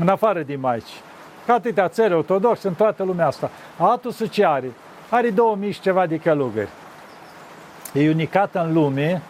[0.00, 1.00] în afară de maici.
[1.46, 3.50] Ca atâtea țări ortodoxe în toată lumea asta.
[3.76, 4.72] Atusul ce are?
[5.08, 6.68] Are 2000 și ceva de călugări.
[7.92, 9.22] E unicat în lume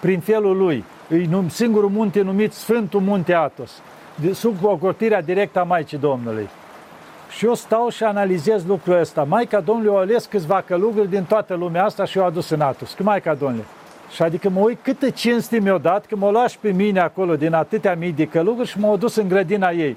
[0.00, 0.84] prin felul lui.
[1.08, 3.70] E singurul munte numit Sfântul Munte Atos,
[4.32, 6.48] sub ocrotirea directă a Maicii Domnului.
[7.30, 9.22] Și eu stau și analizez lucrul ăsta.
[9.22, 12.92] Maica Domnului a ales câțiva călugări din toată lumea asta și i-a adus în Atos.
[12.92, 13.64] Că Maica Domnului.
[14.10, 17.36] Și adică mă uit câtă cinste mi-a dat, că m-a luat și pe mine acolo
[17.36, 19.96] din atâtea mii de călugări și m-a dus în grădina ei.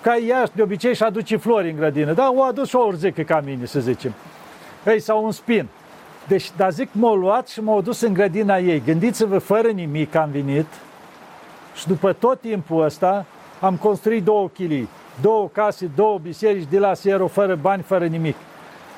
[0.00, 2.12] Ca ea de obicei și aduce flori în grădină.
[2.12, 4.14] Da, o adus și o urzică ca mine, să zicem.
[4.86, 5.68] Ei, sau un spin.
[6.26, 8.82] Deci, dar zic, m-a luat și m-a dus în grădina ei.
[8.84, 10.66] Gândiți-vă, fără nimic am venit
[11.74, 13.24] și după tot timpul ăsta
[13.60, 14.88] am construit două chilii,
[15.20, 18.36] două case, două biserici de la Siero, fără bani, fără nimic.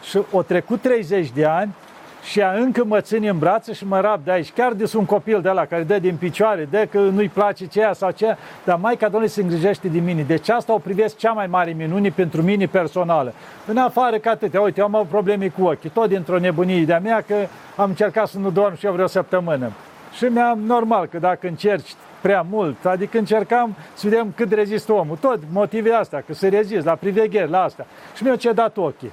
[0.03, 1.75] Și o trecut 30 de ani
[2.23, 4.53] și ea încă mă ține în brațe și mă rab de aici.
[4.53, 7.93] Chiar de un copil de la care dă din picioare, de că nu-i place ceea
[7.93, 10.23] sau ceea, dar Maica Domnului se îngrijește de mine.
[10.23, 13.33] Deci asta o privesc cea mai mare minune pentru mine personală.
[13.67, 16.99] În afară că atâtea, uite, eu am avut probleme cu ochii, tot dintr-o nebunie de-a
[16.99, 17.35] mea că
[17.77, 19.73] am încercat să nu dorm și eu vreo săptămână.
[20.17, 25.17] Și mi-am normal că dacă încerci prea mult, adică încercam să vedem cât rezistă omul.
[25.21, 27.87] Tot motive astea, că să rezist la privegheri, la asta.
[28.17, 29.13] Și mi-au cedat ochii.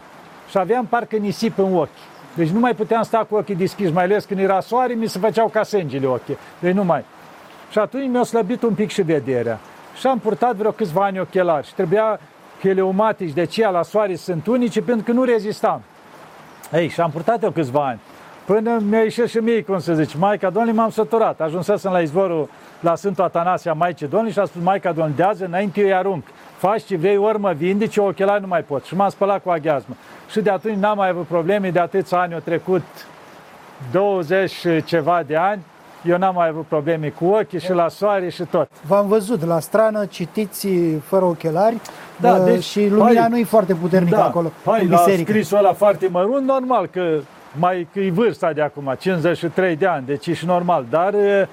[0.49, 1.89] Și aveam parcă nisip în ochi.
[2.35, 5.19] Deci nu mai puteam sta cu ochii deschiși, mai ales când era soare, mi se
[5.19, 6.37] făceau ca sângele ochii.
[6.59, 7.05] Deci nu mai.
[7.71, 9.59] Și atunci mi-a slăbit un pic și vederea.
[9.99, 12.19] Și am purtat vreo câțiva ani ochelari și trebuia
[12.61, 15.81] heleumatici de aceea la soare sunt unice pentru că nu rezistam.
[16.73, 17.99] Ei, și am purtat eu câțiva ani.
[18.45, 21.41] Până mi-a ieșit și mie, cum să zici, Maica Domnului m-am săturat.
[21.41, 22.49] Ajunsesem la izvorul
[22.79, 25.93] la Sfântul Atanasia Maicii Domnului și a spus, Maica Domnului, de azi înainte eu îi
[25.93, 26.23] arunc.
[26.57, 28.83] Faci ce vrei, ori mă vindici, eu ochelari nu mai pot.
[28.83, 29.95] Și m-am spălat cu aghiazmă.
[30.29, 32.83] Și de atunci n-am mai avut probleme, de atâția ani au trecut
[33.91, 34.53] 20
[34.85, 35.61] ceva de ani,
[36.03, 38.69] eu n-am mai avut probleme cu ochii și la soare și tot.
[38.87, 40.67] V-am văzut la strană, citiți
[41.03, 41.81] fără ochelari
[42.19, 45.31] da, uh, deci, și lumina hai, nu e foarte puternică da, acolo hai, în biserică.
[45.31, 47.19] La scrisul ăla foarte mărunt, normal că
[47.59, 51.43] mai că e vârsta de acum, 53 de ani, deci e și normal, dar uh,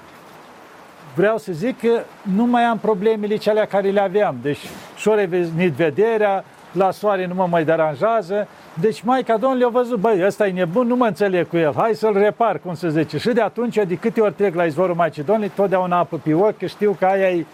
[1.15, 4.35] vreau să zic că nu mai am problemele cele care le aveam.
[4.41, 4.59] Deci
[4.95, 8.47] și-o revenit vederea, la soare nu mă mai deranjează.
[8.79, 11.93] Deci Maica Domnului a văzut, băi, ăsta e nebun, nu mă înțeleg cu el, hai
[11.93, 13.17] să-l repar, cum se zice.
[13.17, 16.57] Și de atunci, de câte ori trec la izvorul Maicii Domnului, totdeauna apă pe ochi,
[16.57, 17.45] că știu că aia e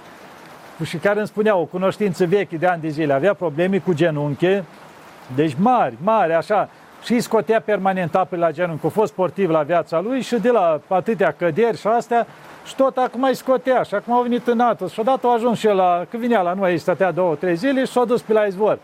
[0.83, 4.61] și care îmi spunea o cunoștință veche de ani de zile, avea probleme cu genunchi,
[5.35, 6.69] deci mari, mari, așa,
[7.03, 10.49] și îi scotea permanent apă la genunchi, a fost sportiv la viața lui și de
[10.49, 12.27] la atâtea căderi și astea,
[12.69, 15.59] și tot acum îi scotea și acum au venit în Atos și odată a ajuns
[15.59, 18.33] și el la, că vinea la noi, stătea două, trei zile și s-a dus pe
[18.33, 18.79] la izvor.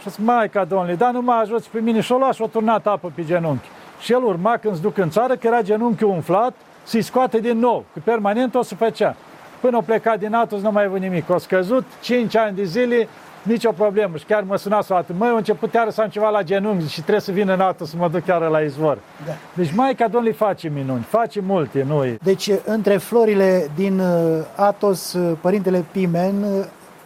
[0.00, 3.12] Și zic, Maica Domnului, dar nu mă ajuți pe mine și-o luat și-o turnat apă
[3.14, 3.68] pe genunchi.
[4.00, 7.58] Și el urma când se duc în țară, că era genunchiul umflat, să-i scoate din
[7.58, 9.16] nou, că permanent o să făcea.
[9.60, 11.30] Până o plecat din Atos, nu mai avut nimic.
[11.30, 13.08] O scăzut 5 ani de zile,
[13.42, 14.16] nicio problemă.
[14.16, 15.14] Și chiar mă suna să atât.
[15.18, 17.96] Măi, început iară să am ceva la genunchi și trebuie să vin în Atos să
[17.98, 18.98] mă duc chiar la izvor.
[19.26, 19.32] Da.
[19.54, 22.18] Deci Maica Domnului face minuni, face multe, nu e.
[22.22, 26.64] Deci între florile din uh, Atos, uh, Părintele Pimen, uh,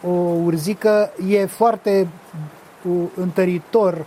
[0.09, 2.07] o urzică e foarte
[3.15, 4.05] întăritor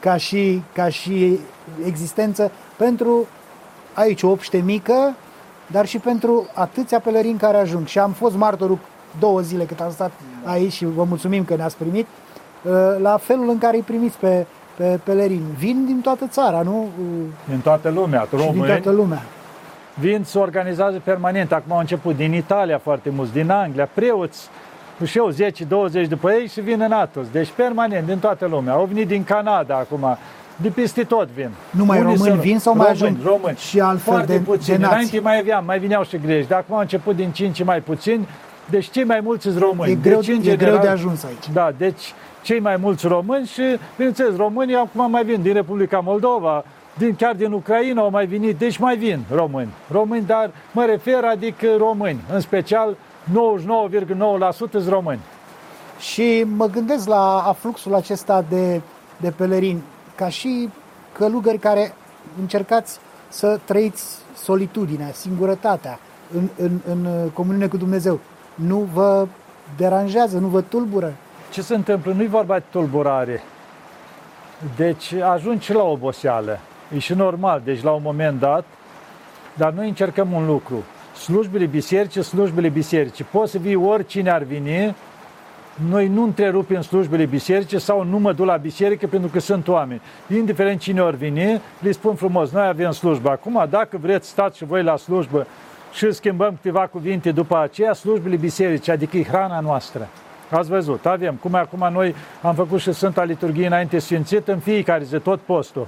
[0.00, 1.38] ca și, ca și
[1.84, 3.26] existență pentru
[3.94, 5.14] aici o obște mică,
[5.66, 7.86] dar și pentru atâția pelerini care ajung.
[7.86, 8.78] Și am fost martorul
[9.18, 10.10] două zile cât am stat
[10.44, 12.06] aici și vă mulțumim că ne-ați primit,
[12.62, 14.46] uh, la felul în care îi primiți pe,
[14.76, 15.46] pe pelerini.
[15.58, 16.88] Vin din toată țara, nu?
[17.48, 18.52] Din toată lumea, români.
[18.52, 19.22] din toată lumea.
[19.94, 21.52] Vin, se organizează permanent.
[21.52, 24.48] Acum au început din Italia foarte mulți, din Anglia, preoți,
[25.04, 25.32] și eu
[26.04, 27.26] 10-20 după ei și vin în Atos.
[27.32, 28.72] Deci permanent, din toată lumea.
[28.72, 30.16] Au venit din Canada acum,
[30.56, 31.50] de peste tot vin.
[31.70, 33.56] Numai Unii români vin sau mai ajung români.
[33.56, 34.78] și altfel Foarte de, puțin.
[34.78, 37.80] de Înainte mai aveam, mai vineau și greci, dar acum au început din 5 mai
[37.80, 38.28] puțini,
[38.70, 39.90] deci cei mai mulți sunt români.
[39.90, 41.48] E greu, deci, e general, greu de ajuns aici.
[41.52, 43.62] Da, deci cei mai mulți români și,
[43.96, 46.64] bineînțeles, românii acum mai vin din Republica Moldova,
[46.98, 49.68] din, chiar din Ucraina au mai venit, deci mai vin români.
[49.90, 52.96] Români, dar mă refer, adică români, în special
[53.30, 55.20] 99,9% sunt români.
[55.98, 58.80] Și mă gândesc la afluxul acesta de,
[59.16, 59.82] de pelerini,
[60.14, 60.68] ca și
[61.12, 61.94] călugări care
[62.40, 62.98] încercați
[63.28, 64.04] să trăiți
[64.36, 65.98] solitudinea, singurătatea
[66.34, 68.20] în, în, în uh, comuniune cu Dumnezeu.
[68.66, 69.26] Nu vă
[69.76, 71.14] deranjează, nu vă tulbură?
[71.50, 72.12] Ce se întâmplă?
[72.12, 73.42] Nu-i vorba de tulburare.
[74.76, 76.58] Deci ajungi la oboseală.
[76.94, 77.60] E și normal.
[77.64, 78.64] Deci la un moment dat,
[79.54, 80.84] dar noi încercăm un lucru.
[81.16, 83.24] Slujbele bisericii, slujbele bisericii.
[83.24, 84.94] Poți să vii oricine ar veni,
[85.88, 90.00] noi nu întrerupem slujbele bisericii sau nu mă duc la biserică pentru că sunt oameni.
[90.34, 93.30] Indiferent cine ori vine, le spun frumos, noi avem slujbă.
[93.30, 95.46] Acum, dacă vreți, stați și voi la slujbă
[95.92, 100.08] și schimbăm câteva cuvinte după aceea, slujbele bisericii, adică e hrana noastră.
[100.50, 101.34] Ați văzut, avem.
[101.34, 105.86] Cum acum noi am făcut și Sfânta Liturghie înainte sfințit în fiecare zi, tot postul.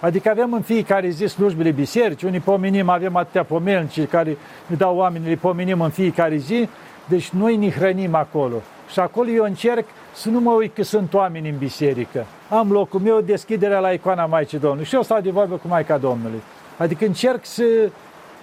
[0.00, 4.36] Adică avem în fiecare zi slujbele biserici, unii pomenim, avem atâtea pomelnici care
[4.66, 6.68] ne dau oamenii, le pomenim în fiecare zi,
[7.08, 8.62] deci noi ne hrănim acolo.
[8.92, 9.84] Și acolo eu încerc
[10.14, 12.26] să nu mă uit că sunt oameni în biserică.
[12.48, 14.84] Am locul meu, deschiderea la icoana Maicii Domnului.
[14.84, 16.42] Și eu stau de vorbă cu Maica Domnului.
[16.76, 17.62] Adică încerc să,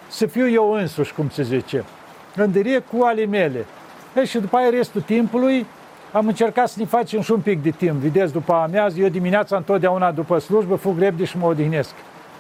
[0.08, 1.84] să fiu eu însuși, cum se zice,
[2.36, 3.66] în direct cu ale mele.
[4.16, 5.66] E, și după aia restul timpului
[6.12, 7.93] am încercat să ne facem și un pic de timp.
[7.93, 11.93] Vedeți, după amiază, eu dimineața întotdeauna după slujbă fug repede și mă odihnesc.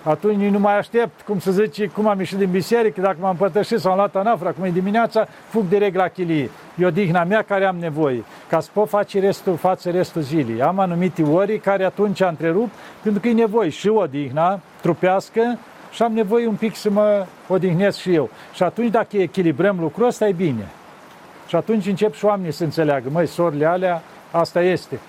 [0.03, 3.79] Atunci nu mai aștept, cum să zice, cum am ieșit din biserică, dacă m-am pătășit
[3.79, 6.49] sau am luat anafra, cum e dimineața, fug direct la chilie.
[6.75, 10.61] E o dihna mea care am nevoie, ca să pot face restul, față restul zilei.
[10.61, 12.69] Am anumite ori care atunci întrerup,
[13.01, 15.57] pentru că e nevoie și o dihna trupească
[15.97, 18.29] și am nevoie un pic să mă odihnesc și eu.
[18.53, 20.67] Și atunci dacă echilibrăm lucrul ăsta, e bine.
[21.47, 24.99] Și atunci încep și oamenii să înțeleagă, măi, sorile alea, asta este.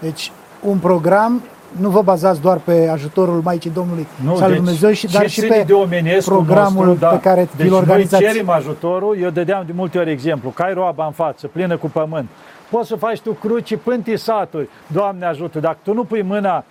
[0.00, 1.42] Deci, un program,
[1.80, 5.28] nu vă bazați doar pe ajutorul Maicii Domnului nu, și al deci, Dumnezeu, și, dar
[5.28, 7.08] și pe de programul nostru, da.
[7.08, 8.22] pe care deci vi-l organizați.
[8.22, 11.76] noi cerem ajutorul, eu dădeam de multe ori exemplu, că ai roaba în față, plină
[11.76, 12.28] cu pământ,
[12.70, 16.64] poți să faci tu cruci pânti saturi, Doamne ajută, dacă tu nu pui mâna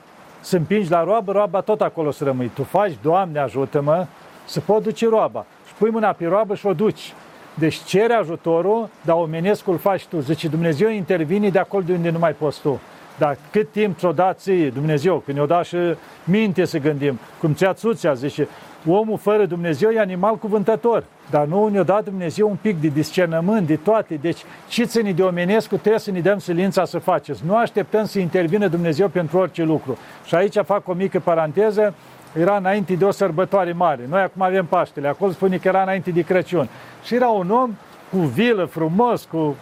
[0.46, 2.52] să împingi la roabă, roaba tot acolo să rămâi.
[2.54, 4.06] Tu faci, Doamne ajută-mă,
[4.46, 5.46] să pot duce roaba.
[5.68, 7.14] Și pui mâna pe roabă și o duci.
[7.54, 10.20] Deci cere ajutorul, dar omenescul faci tu.
[10.20, 12.80] Zice, Dumnezeu intervine de acolo de unde nu mai poți tu.
[13.18, 15.78] Dar cât timp ți-o dat ție Dumnezeu, când ne-o dat și
[16.24, 18.48] minte să gândim, cum ți-a țuțea, zice,
[18.92, 23.68] omul fără Dumnezeu e animal cuvântător, dar nu ne-a dat Dumnezeu un pic de discernământ,
[23.68, 24.16] de toate.
[24.22, 27.42] Deci, ce ține de omenescu, trebuie să ne dăm silința să faceți.
[27.46, 29.98] Nu așteptăm să intervină Dumnezeu pentru orice lucru.
[30.26, 31.94] Și aici fac o mică paranteză,
[32.40, 34.02] era înainte de o sărbătoare mare.
[34.10, 36.70] Noi acum avem Paștele, acolo spune că era înainte de Crăciun.
[37.04, 37.76] Și era un om
[38.12, 39.56] cu vilă, frumos, cu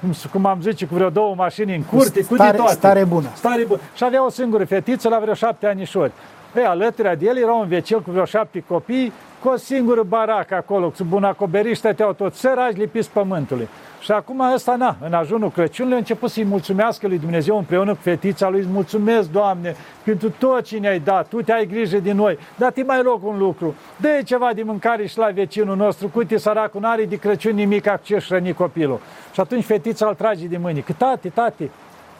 [0.00, 2.72] cum, cum am zice, cu vreo două mașini în curte, stare, cu de toate.
[2.72, 3.28] Stare bună.
[3.34, 3.80] Stare bună.
[3.94, 6.12] Și avea o singură fetiță la vreo șapte anișori.
[6.58, 10.54] Ei, alături de el era un vecel cu vreo șapte copii, cu o singură baracă
[10.54, 13.68] acolo, cu bun acoperiș, stăteau toți săraci lipiți pământului.
[14.00, 18.00] Și acum ăsta, na, în ajunul Crăciunului, a început să-i mulțumească lui Dumnezeu împreună cu
[18.00, 22.38] fetița lui, îți mulțumesc, Doamne, pentru tot ce ne-ai dat, Tu te-ai grijă de noi,
[22.56, 26.18] dar te mai loc un lucru, dă ceva de mâncare și la vecinul nostru, cu
[26.18, 29.00] uite, săracul n-are de Crăciun nimic, ce răni copilul.
[29.32, 31.70] Și atunci fetița îl trage de mâini, că tati, tati,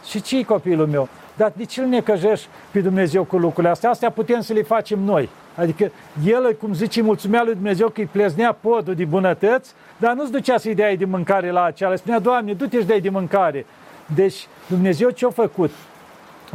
[0.08, 1.08] și ce copilul meu?
[1.38, 3.90] Dar de ce ne căjești pe Dumnezeu cu lucrurile astea?
[3.90, 5.28] Astea putem să le facem noi.
[5.54, 5.90] Adică
[6.24, 10.58] el, cum zice, mulțumea lui Dumnezeu că îi pleznea podul de bunătăți, dar nu-ți ducea
[10.58, 11.96] să-i dea de mâncare la acela.
[11.96, 13.66] Spunea, Doamne, du-te și dai de mâncare.
[14.14, 15.70] Deci Dumnezeu ce-a făcut?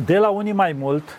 [0.06, 1.18] De la unii mai mult,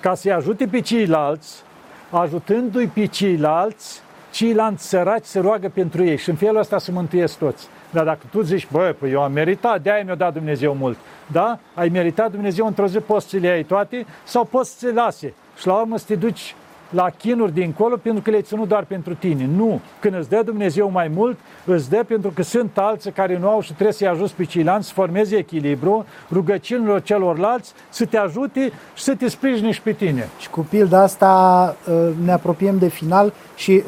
[0.00, 1.62] ca să-i ajute pe ceilalți,
[2.10, 4.02] ajutându-i pe ceilalți,
[4.36, 7.68] ceilalți săraci se roagă pentru ei și în felul ăsta se mântuiesc toți.
[7.90, 11.58] Dar dacă tu zici, bă, păi eu am meritat, de-aia mi-a dat Dumnezeu mult, da?
[11.74, 15.34] Ai meritat Dumnezeu într-o zi, poți să le ai toate sau poți să le lase.
[15.58, 16.54] Și la urmă să te duci
[16.90, 19.48] la chinuri dincolo pentru că le-ai ținut doar pentru tine.
[19.56, 19.80] Nu.
[20.00, 23.60] Când îți dă Dumnezeu mai mult, îți dă pentru că sunt alții care nu au
[23.60, 29.02] și trebuie să-i ajut pe ceilalți să formeze echilibru, rugăciunilor celorlalți, să te ajute și
[29.02, 30.28] să te sprijini și pe tine.
[30.38, 33.82] Și cu pilda asta uh, ne apropiem de final și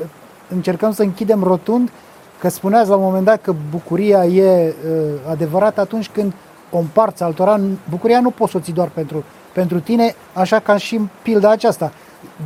[0.49, 1.91] încercăm să închidem rotund
[2.39, 6.33] că spuneați la un moment dat că bucuria e uh, adevărată atunci când
[6.71, 7.61] o împarți altora.
[7.91, 11.51] Bucuria nu poți să o ții doar pentru, pentru tine, așa ca și în pilda
[11.51, 11.93] aceasta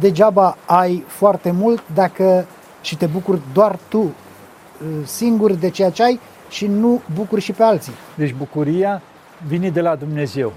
[0.01, 2.47] degeaba ai foarte mult dacă
[2.81, 4.13] și te bucuri doar tu uh,
[5.05, 7.93] singur de ceea ce ai și nu bucuri și pe alții.
[8.15, 9.03] Deci bucuria
[9.47, 10.53] vine de la Dumnezeu.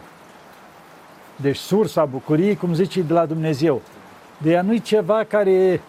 [1.35, 3.81] Deci sursa bucuriei, cum zice, de la Dumnezeu.
[4.37, 5.81] De ea nu-i ceva care,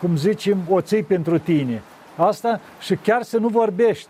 [0.00, 1.82] cum zicem, o ții pentru tine.
[2.16, 4.08] Asta și chiar să nu vorbești.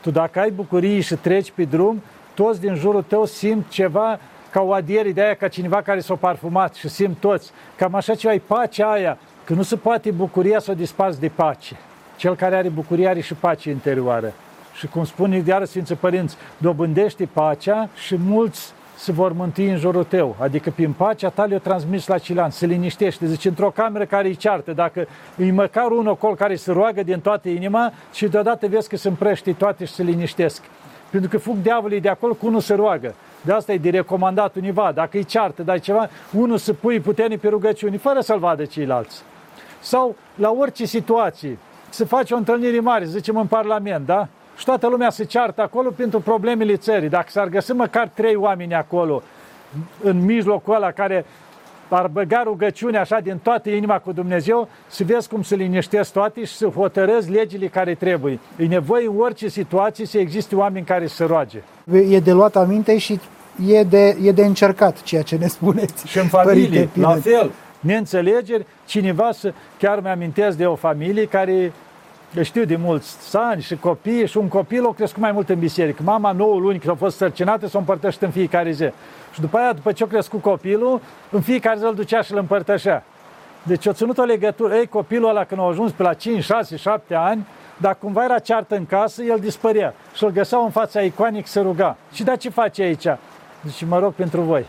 [0.00, 2.02] Tu dacă ai bucurie și treci pe drum,
[2.34, 4.18] toți din jurul tău simt ceva
[4.50, 7.50] ca o adiere de aia, ca cineva care s-a parfumat și simt toți.
[7.76, 11.28] Cam așa ceva e pacea aia, că nu se poate bucuria să o disparți de
[11.28, 11.76] pace.
[12.16, 14.32] Cel care are bucurie are și pace interioară.
[14.74, 20.04] Și cum spune iară Sfinții Părinți, dobândește pacea și mulți se vor mântui în jurul
[20.04, 20.36] tău.
[20.38, 23.26] Adică prin pacea ta le-o transmis la cilan, se liniștește.
[23.26, 27.20] Zice, într-o cameră care îi ceartă, dacă e măcar un ocol care se roagă din
[27.20, 30.62] toată inima și deodată vezi că se împrăști toate și se liniștesc.
[31.10, 33.14] Pentru că fug diavolii de acolo cu unul se roagă.
[33.40, 34.92] De asta e de recomandat univa.
[34.94, 39.22] Dacă îi ceartă, dai ceva, unul să pui puternic pe rugăciuni, fără să-l vadă ceilalți.
[39.80, 44.28] Sau la orice situație, să faci o întâlnire mare, zicem în Parlament, da?
[44.60, 47.08] Și toată lumea se ceartă acolo pentru problemele țării.
[47.08, 49.22] Dacă s-ar găsi măcar trei oameni acolo,
[50.02, 51.24] în mijlocul ăla, care
[51.88, 56.44] ar băga rugăciune așa din toată inima cu Dumnezeu, să vezi cum se liniștesc toate
[56.44, 58.38] și să hotărăzi legile care trebuie.
[58.56, 61.62] E nevoie în orice situație să existe oameni care să roage.
[62.08, 63.20] E de luat aminte și
[63.66, 66.08] e de, e de încercat ceea ce ne spuneți.
[66.08, 67.50] Și în familie, la fel
[67.80, 71.72] neînțelegeri, cineva să, chiar mi-amintesc de o familie care
[72.42, 76.02] știu de mulți ani și copii și un copil o crescut mai mult în biserică.
[76.02, 78.90] Mama 9 luni când a fost sărcinată s-o împărtășit în fiecare zi.
[79.32, 81.00] Și după aia, după ce a crescut copilul,
[81.30, 83.04] în fiecare zi îl ducea și îl împărtășea.
[83.62, 84.74] Deci a ținut o legătură.
[84.74, 88.38] Ei, copilul ăla când a ajuns pe la 5, 6, 7 ani, dacă cumva era
[88.38, 89.94] ceartă în casă, el dispărea.
[90.14, 91.96] Și îl găseau în fața icoanic să ruga.
[92.12, 93.06] Și da, ce face aici?
[93.60, 94.64] Deci mă rog pentru voi.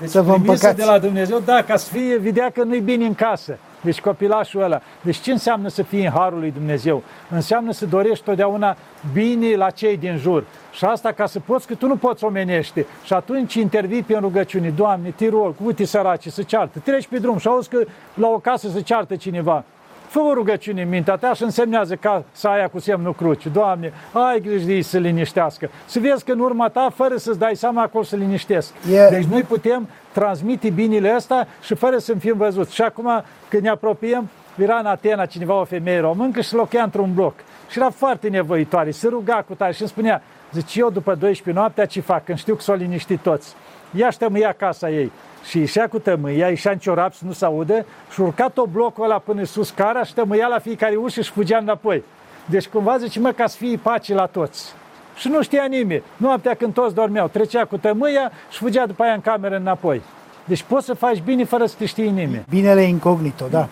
[0.00, 0.76] Deci să vă împăcați.
[0.76, 3.58] de la Dumnezeu, da, ca să fie, vedea că nu-i bine în casă.
[3.86, 4.80] Deci copilașul ăla.
[5.00, 7.02] Deci ce înseamnă să fii în Harul lui Dumnezeu?
[7.30, 8.76] Înseamnă să dorești totdeauna
[9.12, 10.44] bine la cei din jur.
[10.72, 12.86] Și asta ca să poți, că tu nu poți omenește.
[13.04, 14.68] Și atunci intervii pe rugăciune.
[14.68, 16.78] Doamne, te rog, uite săraci, să ceartă.
[16.78, 17.84] Treci pe drum și auzi că
[18.14, 19.64] la o casă se ceartă cineva.
[20.08, 23.46] Fă o rugăciune în mintea ta și însemnează ca să aia cu semnul cruci.
[23.46, 25.70] Doamne, ai grijă de ei să liniștească.
[25.86, 28.72] Să vezi că în urma ta, fără să-ți dai seama, acolo să liniștesc.
[28.90, 29.10] Yeah.
[29.10, 32.74] Deci noi putem transmite binile ăsta și fără să fim văzuți.
[32.74, 37.14] Și acum, când ne apropiem, era în Atena cineva, o femeie româncă și locuia într-un
[37.14, 37.34] bloc.
[37.70, 41.62] Și era foarte nevoitoare, se ruga cu tare și îmi spunea, zice, eu după 12
[41.62, 43.54] noaptea ce fac, când știu că s-au liniștit toți?
[43.96, 45.12] Ia și ia casa ei
[45.48, 49.04] și ieșea cu tămâia, ieșea în ciorap să nu se audă și urca tot blocul
[49.04, 52.02] ăla până sus cara și tămâia la fiecare ușă și fugea înapoi.
[52.46, 54.74] Deci cumva zice, mă, ca să fie pace la toți.
[55.16, 56.02] Și nu știa nimeni.
[56.16, 60.02] Noaptea când toți dormeau, trecea cu tămâia și fugea după aia în cameră înapoi.
[60.44, 62.44] Deci poți să faci bine fără să te știe nimeni.
[62.48, 63.68] Binele incognito, da.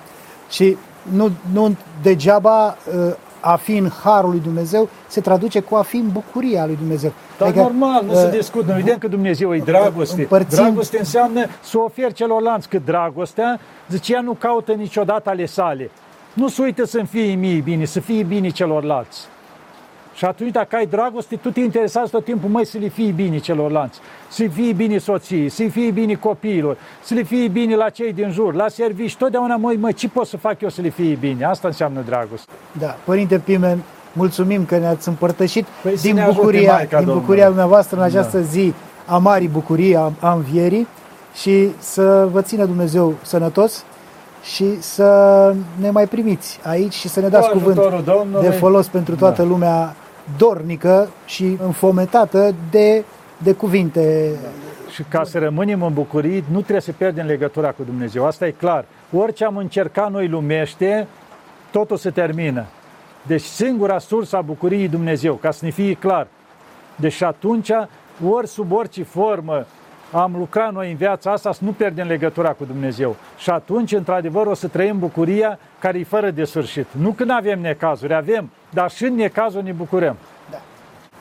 [0.50, 3.14] Și nu, nu degeaba uh,
[3.46, 7.12] a fi în harul lui Dumnezeu se traduce cu a fi în bucuria lui Dumnezeu.
[7.38, 8.72] Dar adică, normal, nu uh, se discută.
[8.72, 10.20] Noi vedem că Dumnezeu e dragoste.
[10.20, 10.64] Împărțim...
[10.64, 15.90] Dragoste înseamnă să oferi celorlalți, că dragostea, zice, ea nu caută niciodată ale sale.
[16.32, 19.26] Nu se uită să-mi fie mie bine, să fie bine celorlalți.
[20.14, 23.38] Și atunci dacă ai dragoste, tu te interesează tot timpul, mai să le fie bine
[23.38, 23.98] celorlalți,
[24.28, 28.30] să fie bine soții, să fie bine copiilor, să le fie bine la cei din
[28.30, 31.44] jur, la servici, totdeauna, măi, măi, ce pot să fac eu să le fie bine?
[31.44, 32.52] Asta înseamnă dragoste.
[32.78, 33.78] Da, Părinte Pimen,
[34.12, 38.08] mulțumim că ne-ați împărtășit păi din, bucuria, din bucuria dumneavoastră în da.
[38.08, 38.44] această da.
[38.44, 38.72] zi
[39.06, 40.86] a marii bucurii, a, a învierii
[41.34, 43.84] și să vă țină Dumnezeu sănătos
[44.42, 47.80] și să ne mai primiți aici și să ne dați cuvânt
[48.40, 49.48] de folos pentru toată da.
[49.48, 49.94] lumea
[50.36, 53.04] dornică și înfometată de,
[53.38, 54.30] de cuvinte.
[54.90, 58.26] Și ca să rămânem în bucurii, nu trebuie să pierdem legătura cu Dumnezeu.
[58.26, 58.84] Asta e clar.
[59.12, 61.06] Orice am încercat noi lumește,
[61.70, 62.64] totul se termină.
[63.26, 66.26] Deci singura sursă a bucuriei Dumnezeu, ca să ne fie clar.
[66.96, 67.70] Deci atunci,
[68.28, 69.66] ori sub orice formă
[70.14, 73.16] am lucrat noi în viața asta să nu pierdem legătura cu Dumnezeu.
[73.38, 76.86] Și atunci, într-adevăr, o să trăim bucuria care e fără de sfârșit.
[76.90, 80.16] Nu când avem necazuri, avem, dar și în necazuri ne bucurăm.
[80.50, 80.60] Da.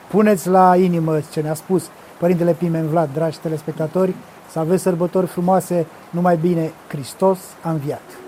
[0.10, 1.89] Puneți la inimă ce ne-a spus
[2.20, 4.14] Părintele Pimen Vlad, dragi telespectatori,
[4.50, 8.22] să aveți sărbători frumoase, numai bine, Hristos a înviat!